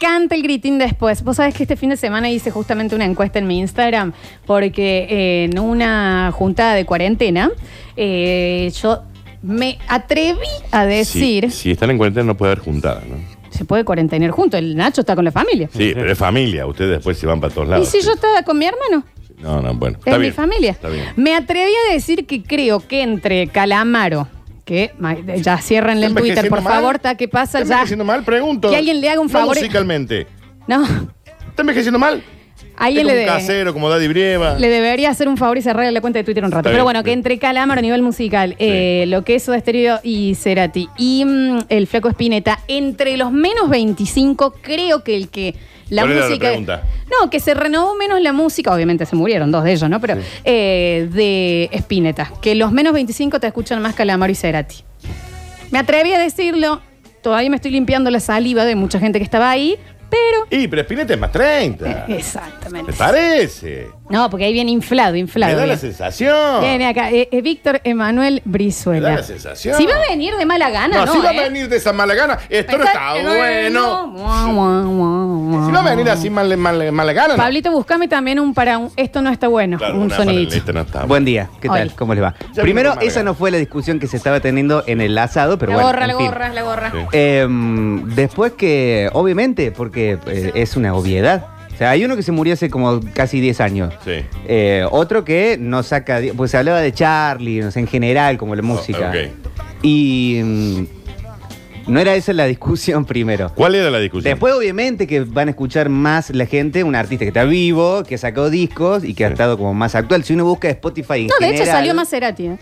encanta 0.00 0.34
el 0.34 0.42
gritín 0.42 0.78
después. 0.78 1.22
Vos 1.22 1.36
sabés 1.36 1.54
que 1.54 1.64
este 1.64 1.76
fin 1.76 1.90
de 1.90 1.96
semana 1.96 2.30
hice 2.30 2.50
justamente 2.50 2.94
una 2.94 3.04
encuesta 3.04 3.38
en 3.38 3.46
mi 3.46 3.58
Instagram 3.58 4.12
porque 4.46 5.06
eh, 5.10 5.44
en 5.50 5.58
una 5.58 6.32
juntada 6.32 6.74
de 6.74 6.84
cuarentena 6.86 7.50
eh, 7.96 8.72
yo 8.80 9.02
me 9.42 9.78
atreví 9.88 10.38
a 10.70 10.86
decir, 10.86 11.50
Si, 11.50 11.58
si 11.58 11.70
están 11.72 11.90
en 11.90 11.98
cuarentena 11.98 12.24
no 12.26 12.36
puede 12.36 12.52
haber 12.52 12.64
juntada, 12.64 13.02
¿no? 13.08 13.16
se 13.50 13.64
puede 13.64 13.84
cuarentenar 13.84 14.30
junto, 14.30 14.56
el 14.56 14.74
Nacho 14.76 15.02
está 15.02 15.14
con 15.14 15.24
la 15.24 15.32
familia. 15.32 15.68
Sí, 15.76 15.90
pero 15.94 16.10
es 16.10 16.16
familia. 16.16 16.66
Ustedes 16.66 16.92
después 16.92 17.18
se 17.18 17.26
van 17.26 17.40
para 17.40 17.52
todos 17.52 17.66
¿Y 17.66 17.70
lados. 17.72 17.88
si 17.88 18.00
yo 18.00 18.12
estaba 18.12 18.42
con 18.42 18.56
mi 18.58 18.64
hermano? 18.66 19.04
No, 19.38 19.60
no, 19.60 19.74
bueno. 19.74 19.98
Es 19.98 20.06
Está 20.06 20.16
mi 20.18 20.22
bien. 20.22 20.34
familia. 20.34 20.70
Está 20.70 20.88
bien. 20.88 21.04
Me 21.16 21.34
atreví 21.34 21.72
a 21.88 21.92
decir 21.92 22.26
que 22.26 22.42
creo 22.42 22.80
que 22.86 23.02
entre 23.02 23.48
Calamaro, 23.48 24.28
que 24.70 24.92
ma- 25.00 25.16
ya 25.18 25.58
ciérrenle 25.58 26.06
el 26.06 26.12
¿Está 26.12 26.20
Twitter, 26.20 26.36
por 26.48 26.58
envejeciendo 26.58 26.70
mal? 26.70 26.80
favor, 26.80 26.98
ta, 27.00 27.16
¿qué 27.16 27.26
pasa? 27.26 27.58
¿Está 27.58 27.68
Ya. 27.70 27.74
envejeciendo 27.78 28.04
mal? 28.04 28.22
Pregunto. 28.22 28.70
Que 28.70 28.76
alguien 28.76 29.00
le 29.00 29.10
haga 29.10 29.20
un 29.20 29.26
No 29.26 29.32
favor. 29.32 29.56
musicalmente. 29.56 30.28
No, 30.68 30.84
¿Está 30.84 31.62
envejeciendo 31.62 31.98
mal? 31.98 32.22
Le 32.88 33.02
como 33.02 33.12
un 33.12 33.18
de- 33.20 33.26
casero, 33.26 33.72
como 33.72 33.88
Daddy 33.90 34.08
Brieva. 34.08 34.58
Le 34.58 34.68
debería 34.68 35.10
hacer 35.10 35.28
un 35.28 35.36
favor 35.36 35.58
y 35.58 35.62
cerrarle 35.62 35.92
la 35.92 36.00
cuenta 36.00 36.18
de 36.18 36.24
Twitter 36.24 36.44
un 36.44 36.50
rato. 36.50 36.60
Está 36.60 36.70
Pero 36.70 36.78
bien, 36.78 36.84
bueno, 36.84 37.02
que 37.04 37.12
entre 37.12 37.38
Calamaro 37.38 37.78
a 37.78 37.82
nivel 37.82 38.02
musical, 38.02 38.56
eh, 38.58 39.04
lo 39.08 39.22
que 39.24 39.34
es 39.36 39.42
Soda 39.42 39.58
Stereo 39.60 40.00
y 40.02 40.34
Cerati 40.34 40.88
y 40.96 41.24
mm, 41.24 41.58
el 41.68 41.86
Flaco 41.86 42.08
Espineta, 42.08 42.58
entre 42.68 43.16
los 43.16 43.32
menos 43.32 43.68
25, 43.68 44.54
creo 44.62 45.04
que 45.04 45.14
el 45.16 45.28
que 45.28 45.54
la 45.90 46.02
¿Cuál 46.02 46.12
era 46.12 46.20
la 46.22 46.26
música. 46.28 46.46
pregunta? 46.48 46.82
no, 47.20 47.28
que 47.30 47.40
se 47.40 47.52
renovó 47.52 47.96
menos 47.96 48.20
la 48.20 48.32
música, 48.32 48.72
obviamente 48.72 49.04
se 49.06 49.16
murieron 49.16 49.50
dos 49.50 49.64
de 49.64 49.72
ellos, 49.72 49.90
¿no? 49.90 50.00
Pero 50.00 50.14
eh, 50.44 51.08
de 51.12 51.68
Espineta, 51.72 52.30
que 52.40 52.54
los 52.54 52.70
menos 52.72 52.92
25 52.94 53.40
te 53.40 53.48
escuchan 53.48 53.82
más 53.82 53.94
Calamaro 53.94 54.30
y 54.32 54.36
Cerati. 54.36 54.76
Me 55.72 55.78
atreví 55.80 56.12
a 56.12 56.18
decirlo, 56.18 56.80
todavía 57.22 57.50
me 57.50 57.56
estoy 57.56 57.72
limpiando 57.72 58.08
la 58.10 58.20
saliva 58.20 58.64
de 58.64 58.74
mucha 58.76 58.98
gente 59.00 59.18
que 59.18 59.24
estaba 59.24 59.50
ahí, 59.50 59.76
pero. 60.10 60.46
Y, 60.62 60.66
pero 60.68 60.82
Spinetta 60.82 61.14
es 61.14 61.20
más 61.20 61.30
30. 61.32 62.06
Exactamente. 62.08 62.90
¿Me 62.92 62.98
parece? 62.98 63.88
No, 64.08 64.28
porque 64.28 64.44
ahí 64.46 64.52
viene 64.52 64.72
inflado, 64.72 65.14
inflado. 65.16 65.52
Me 65.54 65.60
da 65.60 65.66
la 65.66 65.76
sensación. 65.76 66.60
Viene 66.60 66.86
acá, 66.88 67.10
eh, 67.12 67.28
eh, 67.30 67.40
Víctor 67.42 67.80
Emanuel 67.84 68.42
Me 68.44 68.52
Brizuela. 68.52 69.10
da 69.10 69.16
la 69.16 69.22
sensación. 69.22 69.76
Si 69.76 69.86
va 69.86 69.94
a 69.94 70.10
venir 70.10 70.34
de 70.36 70.44
mala 70.46 70.68
gana, 70.70 70.98
No, 70.98 71.06
¿no? 71.06 71.12
si 71.12 71.18
va 71.20 71.30
a 71.30 71.34
eh? 71.34 71.40
venir 71.44 71.68
de 71.68 71.76
esa 71.76 71.92
mala 71.92 72.14
gana, 72.14 72.38
esto 72.48 72.76
no 72.76 72.84
está 72.84 73.12
bueno. 73.22 74.14
Si 75.66 75.72
va 75.72 75.80
a 75.80 75.90
venir 75.90 76.10
así 76.10 76.28
mal, 76.30 76.56
mal- 76.56 76.90
mala 76.92 77.12
gana, 77.12 77.34
no. 77.34 77.42
Pablito, 77.42 77.70
buscame 77.70 78.08
también 78.08 78.40
un 78.40 78.52
para 78.54 78.78
un. 78.78 78.90
Esto 78.96 79.22
no 79.22 79.30
está 79.30 79.46
bueno. 79.48 79.78
Claro, 79.78 79.94
un 79.94 80.02
una 80.02 80.16
sonidito. 80.16 80.54
este 80.56 80.72
no 80.72 80.80
está 80.80 81.04
Buen 81.04 81.24
día, 81.24 81.48
¿qué 81.60 81.68
tal? 81.68 81.82
Hola. 81.88 81.92
¿Cómo 81.96 82.14
les 82.14 82.24
va? 82.24 82.34
Ya 82.52 82.62
Primero, 82.62 82.90
vino 82.92 83.02
esa 83.02 83.22
no 83.22 83.34
fue 83.34 83.50
la 83.50 83.58
discusión 83.58 83.98
que 84.00 84.06
se 84.08 84.16
estaba 84.16 84.40
teniendo 84.40 84.82
en 84.86 85.00
el 85.00 85.16
asado, 85.18 85.58
pero 85.58 85.72
la 85.72 85.76
bueno. 85.76 85.88
gorra, 85.88 86.02
en 86.04 86.08
la 86.08 86.16
fin. 86.16 86.26
gorra, 86.26 86.48
la 86.48 86.62
gorra. 86.62 86.90
Sí. 86.92 86.98
Eh, 87.12 87.46
después 88.06 88.52
que, 88.52 89.08
obviamente, 89.12 89.70
porque 89.70 89.99
eh, 90.26 90.52
es 90.54 90.76
una 90.76 90.94
obviedad. 90.94 91.46
O 91.74 91.76
sea, 91.80 91.90
hay 91.90 92.04
uno 92.04 92.14
que 92.16 92.22
se 92.22 92.30
murió 92.32 92.52
hace 92.54 92.68
como 92.68 93.00
casi 93.14 93.40
10 93.40 93.60
años. 93.60 93.94
Sí. 94.04 94.16
Eh, 94.46 94.84
otro 94.90 95.24
que 95.24 95.56
no 95.58 95.82
saca, 95.82 96.20
pues 96.36 96.50
se 96.50 96.58
hablaba 96.58 96.80
de 96.80 96.92
Charlie, 96.92 97.60
no 97.60 97.70
sé, 97.70 97.80
en 97.80 97.86
general, 97.86 98.36
como 98.36 98.54
la 98.54 98.62
música. 98.62 99.12
Oh, 99.14 99.18
ok. 99.18 99.30
Y 99.82 100.40
mm, 100.44 100.84
no 101.86 102.00
era 102.00 102.14
esa 102.14 102.34
la 102.34 102.44
discusión 102.54 103.06
primero. 103.06 103.50
¿Cuál 103.54 103.74
era 103.76 103.90
la 103.90 103.98
discusión? 103.98 104.30
Después, 104.32 104.52
obviamente, 104.52 105.06
que 105.06 105.20
van 105.20 105.48
a 105.48 105.52
escuchar 105.52 105.88
más 105.88 106.28
la 106.30 106.44
gente, 106.44 106.84
un 106.84 106.94
artista 106.94 107.24
que 107.24 107.28
está 107.28 107.44
vivo, 107.44 108.02
que 108.04 108.16
ha 108.16 108.18
sacado 108.18 108.50
discos 108.50 109.02
y 109.02 109.14
que 109.14 109.24
ha 109.24 109.28
Sí. 109.28 109.32
estado 109.32 109.56
como 109.56 109.72
más 109.72 109.94
actual. 109.94 110.22
Si 110.22 110.34
uno 110.34 110.44
busca 110.44 110.68
Spotify 110.68 111.22
en 111.22 111.26
No, 111.28 111.34
de 111.40 111.46
hecho 111.46 111.58
general, 111.60 111.76
salió 111.78 111.94
más 111.94 112.10
Cerati. 112.10 112.46
¿eh? 112.46 112.58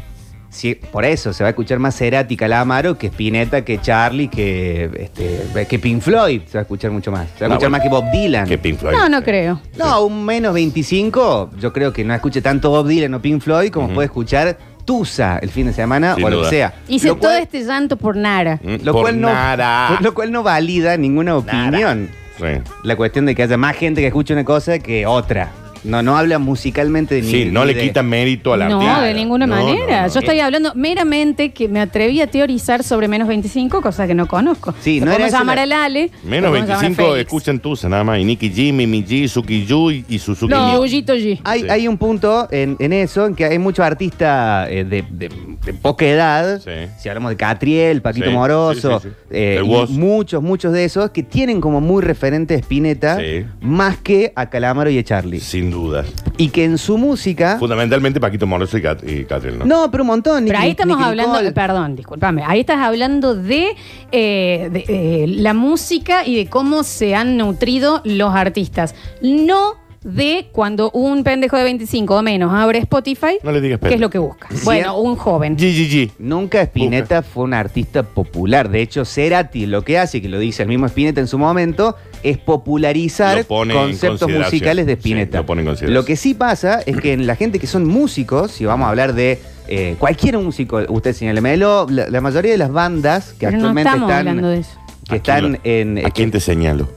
Sí, 0.51 0.75
por 0.75 1.05
eso 1.05 1.33
se 1.33 1.43
va 1.45 1.49
a 1.49 1.51
escuchar 1.51 1.79
más 1.79 1.97
Cerati 1.97 2.37
Calamaro 2.37 2.97
que 2.99 3.09
Spinetta, 3.09 3.65
que 3.65 3.81
Charlie, 3.81 4.29
que, 4.29 4.91
este, 4.99 5.67
que 5.67 5.79
Pink 5.79 6.01
Floyd. 6.03 6.43
Se 6.47 6.55
va 6.59 6.61
a 6.61 6.63
escuchar 6.63 6.91
mucho 6.91 7.11
más. 7.13 7.27
Se 7.37 7.41
va 7.41 7.47
a 7.47 7.49
No, 7.49 7.55
escuchar 7.55 7.71
más 7.71 7.81
que 7.83 7.89
Bob 7.89 8.05
Dylan. 8.13 8.47
Que 8.47 8.59
Pink 8.59 8.79
Floyd. 8.79 8.95
No, 8.97 9.09
no 9.09 9.23
creo. 9.23 9.61
No, 9.77 10.05
un 10.05 10.25
menos 10.25 10.55
25. 10.55 11.51
Yo 11.59 11.73
creo 11.73 11.93
que 11.93 12.05
no 12.05 12.15
escuche 12.15 12.41
tanto 12.43 12.71
Bob 12.71 12.87
Dylan 12.89 13.13
o 13.15 13.21
Pink 13.23 13.41
Floyd 13.43 13.71
como 13.71 13.87
Ujú. 13.87 13.95
puede 13.95 14.07
escuchar 14.07 14.57
Tusa 14.85 15.39
el 15.43 15.51
fin 15.51 15.67
de 15.67 15.73
semana 15.75 16.15
Sin 16.15 16.25
o 16.25 16.31
lo 16.31 16.37
duda. 16.39 16.49
que 16.51 16.57
sea. 16.57 16.75
Hice 16.89 17.09
Lo 17.09 17.17
todo 17.17 17.31
cual- 17.33 17.43
este 17.43 17.63
llanto 17.63 17.97
por 17.99 18.17
Nara. 18.17 18.59
Mm, 18.63 18.77
lo 18.85 18.93
por 18.93 19.03
cual 19.03 19.21
no, 19.21 19.29
nada. 19.33 19.99
lo 20.01 20.15
cual 20.15 20.33
no 20.33 20.43
valida 20.43 20.97
ninguna 20.97 21.37
opinión. 21.37 22.09
Sí. 22.39 22.45
La 22.85 22.97
cuestión 22.97 23.27
de 23.27 23.35
que 23.35 23.43
haya 23.43 23.57
más 23.59 23.77
gente 23.77 24.01
que 24.01 24.07
escuche 24.07 24.33
una 24.33 24.45
cosa 24.45 24.79
que 24.79 25.05
otra. 25.07 25.51
No, 25.85 26.03
no 26.03 26.17
habla 26.19 26.39
musicalmente 26.39 27.15
de 27.17 27.23
Sí, 27.23 27.45
ni- 27.47 27.51
no 27.51 27.61
ni 27.65 27.69
le 27.73 27.75
de- 27.75 27.83
quita 27.87 28.03
mérito 28.03 28.53
a 28.53 28.57
la 28.57 28.69
No, 28.69 28.81
artista. 28.81 29.03
de 29.03 29.15
ninguna 29.15 29.47
No, 29.47 29.55
manera. 29.57 30.03
no, 30.03 30.07
no, 30.09 30.13
Yo 30.15 30.21
estoy 30.21 30.39
no. 30.39 30.45
hablando 30.45 30.73
meramente 30.75 31.51
que 31.51 31.69
me 31.69 31.81
atreví 31.81 32.21
a 32.21 32.27
teorizar 32.27 32.83
sobre 32.83 33.09
menos 33.09 33.29
25, 33.29 33.81
cosa 33.81 34.07
que 34.07 34.15
no 34.15 34.27
conozco. 34.27 34.75
Sí, 34.81 35.01
Lo 35.01 35.07
no 35.07 35.13
era 35.13 35.19
podemos 35.19 35.29
esa 35.29 35.39
llamar 35.39 35.57
la- 35.57 35.63
al 35.63 35.73
Ale. 35.73 36.11
Menos 36.25 36.43
lo 36.43 36.49
podemos 36.49 36.69
llamar 36.69 36.79
a 36.79 36.81
25 36.89 37.13
Félix. 37.13 37.27
escuchan 37.27 37.61
nada 37.91 38.05
más. 38.05 38.19
Y 38.19 38.25
Nicky 38.25 38.51
G, 38.51 38.73
Mimi 38.73 39.05
G, 39.05 39.29
Suki 39.29 39.65
Yu 39.67 39.91
y, 39.91 40.05
y 40.09 40.19
Suzuki 40.19 40.53
Yu. 40.53 40.59
G. 40.85 41.41
Hay, 41.45 41.63
Sí. 41.63 41.69
hay 41.69 41.89
un 41.89 41.97
punto 41.99 42.49
en, 42.51 42.77
en 42.79 42.93
eso, 42.93 43.27
en 43.27 43.35
que 43.35 43.45
hay 43.45 43.59
muchos 43.59 43.85
artistas 43.85 44.69
eh, 44.71 44.85
de, 44.85 45.05
de- 45.11 45.31
de 45.65 45.75
poca 45.75 46.07
edad. 46.07 46.61
Sí. 46.61 46.71
Si 46.99 47.09
hablamos 47.09 47.31
de 47.31 47.37
Catriel, 47.37 48.01
Paquito 48.01 48.27
Sí, 48.27 48.33
Moroso, 48.33 49.01
sí, 49.01 49.09
sí, 49.09 49.15
sí. 49.29 49.35
eh, 49.37 49.57
El 49.61 49.67
y 49.67 49.69
Woz. 49.69 49.91
muchos, 49.91 50.43
muchos 50.43 50.73
de 50.73 50.85
esos 50.85 51.11
que 51.11 51.23
tienen 51.23 51.61
como 51.61 51.81
muy 51.81 52.03
referente 52.03 52.55
a 52.55 52.59
Spinetta 52.59 53.19
Sí. 53.19 53.45
más 53.61 53.99
que 53.99 54.33
a 54.35 54.49
Calamaro 54.49 54.89
y 54.91 54.99
a 54.99 55.05
Charlie. 55.05 55.41
Sin 55.41 55.71
dudas. 55.71 56.07
Y 56.39 56.49
que 56.51 56.65
en 56.65 56.79
su 56.79 56.97
música. 56.97 57.57
Fundamentalmente 57.59 58.21
Paquito 58.21 58.47
Moroso 58.47 58.79
y, 58.79 58.83
Cat 58.83 59.03
y 59.07 59.25
Catriel, 59.25 59.59
¿no? 59.59 59.65
No, 59.67 59.91
pero 59.91 60.05
un 60.05 60.09
montón. 60.09 60.45
Pero 60.47 60.59
Nicki- 60.59 60.63
ahí 60.63 60.71
estamos 60.71 60.97
Nicki 60.97 61.09
hablando, 61.11 61.33
Nicole. 61.35 61.53
perdón, 61.53 61.97
discúlpame, 61.97 62.43
ahí 62.47 62.61
estás 62.61 62.79
hablando 62.79 63.35
de, 63.35 63.75
eh, 64.13 64.69
de, 64.73 64.85
eh, 64.89 65.27
la 65.29 65.53
música 65.55 66.27
y 66.27 66.37
de 66.37 66.47
cómo 66.47 66.83
se 66.83 67.15
han 67.15 67.37
nutrido 67.37 68.01
los 68.05 68.35
artistas. 68.35 68.95
No 69.21 69.75
de 70.05 70.49
cuando 70.53 70.91
un 70.93 71.25
pendejo 71.25 71.57
de 71.57 71.65
25 71.65 72.17
o 72.17 72.23
menos 72.23 72.53
abre 72.53 72.79
Spotify, 72.79 73.39
No 73.43 73.51
le 73.53 73.61
digas 73.61 73.81
¿qué 73.81 73.87
es 73.87 73.91
pendejo. 73.91 74.01
lo 74.01 74.11
que 74.11 74.19
busca? 74.19 74.49
Sí. 74.51 74.61
Bueno, 74.65 74.99
un 74.99 75.17
joven. 75.17 75.57
GGG. 75.57 76.13
Nunca 76.21 76.63
Spinetta 76.63 77.23
fue 77.23 77.45
un 77.45 77.55
artista 77.55 78.03
popular. 78.05 78.71
De 78.71 78.81
hecho, 78.81 79.05
Cerati 79.05 79.67
lo 79.67 79.83
que 79.83 79.99
hace, 79.99 80.23
que 80.23 80.29
lo 80.29 80.39
dice 80.39 80.63
el 80.63 80.69
mismo 80.69 80.87
Spinetta 80.87 81.21
en 81.21 81.27
su 81.27 81.39
momento, 81.39 81.97
es 82.23 82.39
popularizar 82.39 83.39
Lo 83.39 83.45
pone 83.45 83.75
en 83.75 83.81
conceptos 83.81 84.21
consideración. 84.21 84.53
musicales 84.55 84.87
de 84.87 84.93
Sí, 84.95 84.99
Spinetta. 85.01 85.39
lo 85.39 85.47
pone 85.47 85.63
en 85.63 85.67
consideración. 85.67 85.95
Lo 85.95 86.05
que 86.05 86.17
sí 86.17 86.35
pasa 86.35 86.81
es 86.87 86.97
que 86.99 87.13
en 87.13 87.27
la 87.27 87.37
gente 87.37 87.59
que 87.59 87.67
son 87.67 87.85
músicos, 87.87 88.53
si 88.53 88.65
vamos 88.65 88.87
a 88.87 88.91
hablar 88.91 89.15
de 89.15 89.39
eh, 89.69 89.97
cualquier 89.99 90.39
músico, 90.39 90.81
usted 90.89 91.13
señálemelo, 91.13 91.87
la, 91.91 92.09
la 92.09 92.21
mayoría 92.21 92.53
de 92.53 92.59
las 92.59 92.73
bandas 92.73 93.33
que 93.33 93.47
Pero 93.47 93.51
no 93.53 93.57
actualmente 93.59 93.89
estamos 93.91 94.11
están, 94.11 94.29
hablando 94.29 94.49
de 94.49 94.59
eso. 94.61 94.71
que 95.09 95.17
¿A 95.17 95.19
quién 95.21 95.35
están 95.37 95.53
lo- 95.53 95.59
en... 95.65 96.07
¿A 96.07 96.11
quién 96.11 96.31
te 96.31 96.41
señalo? 96.41 96.89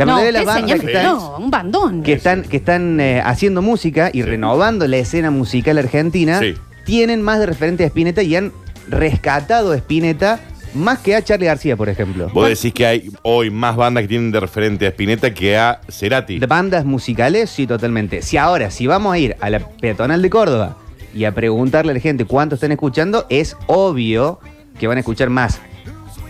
La 0.00 0.06
no, 0.06 0.12
mayoría 0.18 0.32
de 0.32 0.38
¿qué 0.40 0.44
las 0.46 0.54
bandas 0.54 0.80
que 0.80 0.86
están... 0.86 1.04
No, 1.04 1.36
un 1.36 1.50
bandón. 1.50 2.02
que 2.02 2.12
están, 2.12 2.42
que 2.42 2.56
están 2.56 3.00
eh, 3.00 3.20
haciendo 3.24 3.62
música 3.62 4.10
y 4.12 4.22
renovando 4.22 4.86
la 4.88 4.96
escena 4.96 5.30
musical 5.30 5.78
argentina, 5.78 6.38
Sí. 6.40 6.54
tienen 6.84 7.22
más 7.22 7.38
de 7.38 7.46
referente 7.46 7.84
a 7.84 7.86
Spinetta 7.88 8.22
y 8.22 8.36
han 8.36 8.52
rescatado 8.88 9.72
a 9.72 9.76
Spinetta 9.76 10.40
más 10.74 11.00
que 11.00 11.16
a 11.16 11.22
Charlie 11.22 11.46
García, 11.46 11.76
por 11.76 11.88
ejemplo. 11.88 12.28
Vos 12.32 12.48
decís 12.48 12.72
que 12.72 12.86
hay 12.86 13.10
hoy 13.22 13.50
más 13.50 13.74
bandas 13.76 14.02
que 14.02 14.08
tienen 14.08 14.30
de 14.30 14.38
referente 14.40 14.86
a 14.86 14.90
Spinetta 14.90 15.34
que 15.34 15.56
a 15.58 15.80
Cerati. 15.88 16.38
De 16.38 16.46
bandas 16.46 16.84
musicales, 16.84 17.50
sí, 17.50 17.66
totalmente. 17.66 18.22
Si 18.22 18.36
ahora, 18.36 18.70
si 18.70 18.86
vamos 18.86 19.12
a 19.12 19.18
ir 19.18 19.36
a 19.40 19.50
la 19.50 19.58
peatonal 19.58 20.22
de 20.22 20.30
Córdoba 20.30 20.76
y 21.12 21.24
a 21.24 21.32
preguntarle 21.34 21.90
a 21.90 21.94
la 21.94 22.00
gente 22.00 22.24
cuánto 22.24 22.54
están 22.54 22.70
escuchando, 22.70 23.26
es 23.30 23.56
obvio 23.66 24.38
que 24.78 24.86
van 24.86 24.96
a 24.96 25.00
escuchar 25.00 25.28
más 25.28 25.60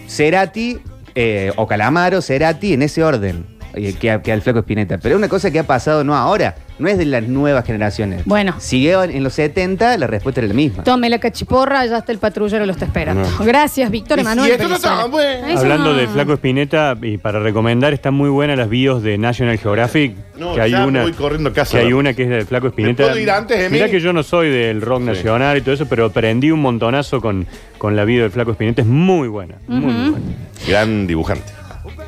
Cerati 0.08 0.78
eh, 1.14 1.52
o 1.56 1.66
Calamaro, 1.66 2.22
Cerati, 2.22 2.72
en 2.72 2.82
ese 2.82 3.02
orden, 3.04 3.44
que, 3.72 4.10
a- 4.10 4.22
que 4.22 4.32
al 4.32 4.42
Flaco 4.42 4.60
Spinetta. 4.60 4.98
Pero 4.98 5.14
es 5.14 5.18
una 5.18 5.28
cosa 5.28 5.50
que 5.50 5.58
ha 5.58 5.64
pasado 5.66 6.04
no 6.04 6.14
ahora, 6.16 6.54
no 6.78 6.88
es 6.88 6.96
de 6.98 7.04
las 7.04 7.22
nuevas 7.24 7.64
generaciones. 7.64 8.24
Bueno. 8.24 8.54
Siguió 8.58 9.02
en, 9.04 9.10
en 9.10 9.22
los 9.22 9.34
70, 9.34 9.96
la 9.98 10.06
respuesta 10.06 10.40
era 10.40 10.48
la 10.48 10.54
misma. 10.54 10.82
Tome 10.84 11.08
la 11.10 11.18
cachiporra, 11.18 11.84
ya 11.86 11.98
está 11.98 12.12
el 12.12 12.18
patrullero, 12.18 12.64
lo 12.66 12.72
está 12.72 12.84
esperando. 12.86 13.28
No. 13.28 13.44
Gracias, 13.44 13.90
Víctor 13.90 14.18
Y- 14.18 14.20
Emanuel. 14.22 14.52
no 14.58 15.58
Hablando 15.58 15.92
no- 15.92 15.94
de 15.94 16.06
Flaco 16.08 16.32
Espineta, 16.34 16.96
y 17.00 17.18
para 17.18 17.40
recomendar, 17.40 17.92
están 17.92 18.14
muy 18.14 18.30
buenas 18.30 18.56
las 18.56 18.68
bios 18.68 19.02
de 19.02 19.18
National 19.18 19.58
Geographic. 19.58 20.14
No, 20.38 20.54
que 20.54 20.60
hay 20.62 20.72
una, 20.74 21.02
voy 21.02 21.12
corriendo 21.12 21.52
casa. 21.52 21.78
Que 21.78 21.84
hay 21.84 21.92
una 21.92 22.14
que 22.14 22.22
es 22.22 22.28
de 22.30 22.44
Flaco 22.46 22.68
Espineta. 22.68 23.04
puedo 23.04 23.18
ir 23.18 23.30
antes, 23.30 23.58
Emi? 23.58 23.74
Mirá 23.74 23.90
que 23.90 24.00
yo 24.00 24.12
no 24.12 24.22
soy 24.22 24.48
del 24.50 24.80
rock 24.80 25.02
nacional 25.02 25.58
y 25.58 25.60
todo 25.60 25.74
eso, 25.74 25.86
pero 25.86 26.06
aprendí 26.06 26.50
un 26.50 26.60
montonazo 26.60 27.20
con, 27.20 27.46
con 27.78 27.94
la 27.94 28.04
bio 28.04 28.22
del 28.22 28.30
Flaco 28.30 28.52
Espineta. 28.52 28.80
Es 28.82 28.88
muy 28.88 29.28
buena. 29.28 29.56
Muy, 29.68 29.92
buena. 30.10 30.26
Gran 30.66 31.06
dibujante. 31.06 31.52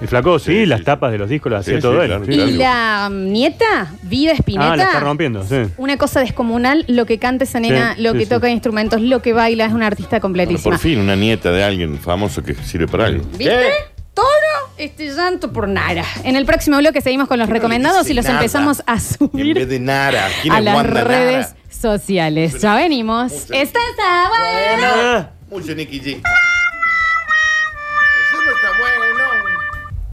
El 0.00 0.08
Flaco, 0.08 0.38
sí, 0.38 0.66
las 0.66 0.82
tapas 0.84 1.12
de 1.12 1.18
los 1.18 1.28
discos 1.28 1.52
las 1.52 1.60
hacía 1.60 1.76
Sí, 1.76 1.80
todo 1.82 1.94
sí, 1.94 2.00
él. 2.00 2.06
claro, 2.08 2.24
sí. 2.26 2.32
Y 2.32 2.52
la 2.58 3.08
mm, 3.10 3.32
nieta, 3.32 3.92
Vida 4.02 4.32
Espineta. 4.32 4.72
Ah, 4.72 4.76
la 4.76 4.84
está 4.84 5.00
rompiendo, 5.00 5.44
sí. 5.44 5.56
Una 5.76 5.96
cosa 5.96 6.20
descomunal, 6.20 6.84
lo 6.88 7.06
que 7.06 7.18
canta 7.18 7.44
esa 7.44 7.60
nena, 7.60 7.94
Sí, 7.96 8.02
lo 8.02 8.12
sí, 8.12 8.18
que 8.18 8.24
sí. 8.24 8.30
toca 8.30 8.48
instrumentos, 8.50 9.00
lo 9.00 9.22
que 9.22 9.32
baila, 9.32 9.64
es 9.66 9.72
una 9.72 9.86
artista 9.86 10.10
Bueno, 10.16 10.22
completísima. 10.22 10.62
por 10.62 10.78
fin, 10.78 10.98
una 10.98 11.14
nieta 11.16 11.52
de 11.52 11.62
alguien 11.62 11.98
famoso 11.98 12.42
que 12.42 12.54
sirve 12.54 12.88
para 12.88 13.06
algo. 13.06 13.24
¿Viste? 13.38 13.70
Todo 14.14 14.26
este 14.76 15.06
llanto 15.14 15.52
por 15.52 15.68
nada. 15.68 16.04
En 16.24 16.36
el 16.36 16.44
próximo 16.44 16.76
bloque 16.78 17.00
seguimos 17.00 17.28
con 17.28 17.38
los 17.38 17.48
recomendados 17.48 18.10
y 18.10 18.14
los 18.14 18.24
nada. 18.26 18.38
empezamos 18.38 18.82
a 18.86 18.94
En 18.94 19.00
subir 19.00 19.54
vez 19.54 19.68
de 19.68 19.80
Nara. 19.80 20.28
¿Quién 20.42 20.52
a 20.52 20.58
es 20.58 20.64
las 20.64 20.74
Wanda 20.74 21.04
redes 21.04 21.46
Nara? 21.48 21.56
sociales. 21.70 22.60
Ya 22.60 22.74
venimos. 22.76 23.32
Esta 23.50 23.78
está 23.90 24.28
buena. 24.28 25.30
Mucho 25.50 25.74
Nicky 25.74 26.00
G. 26.00 26.20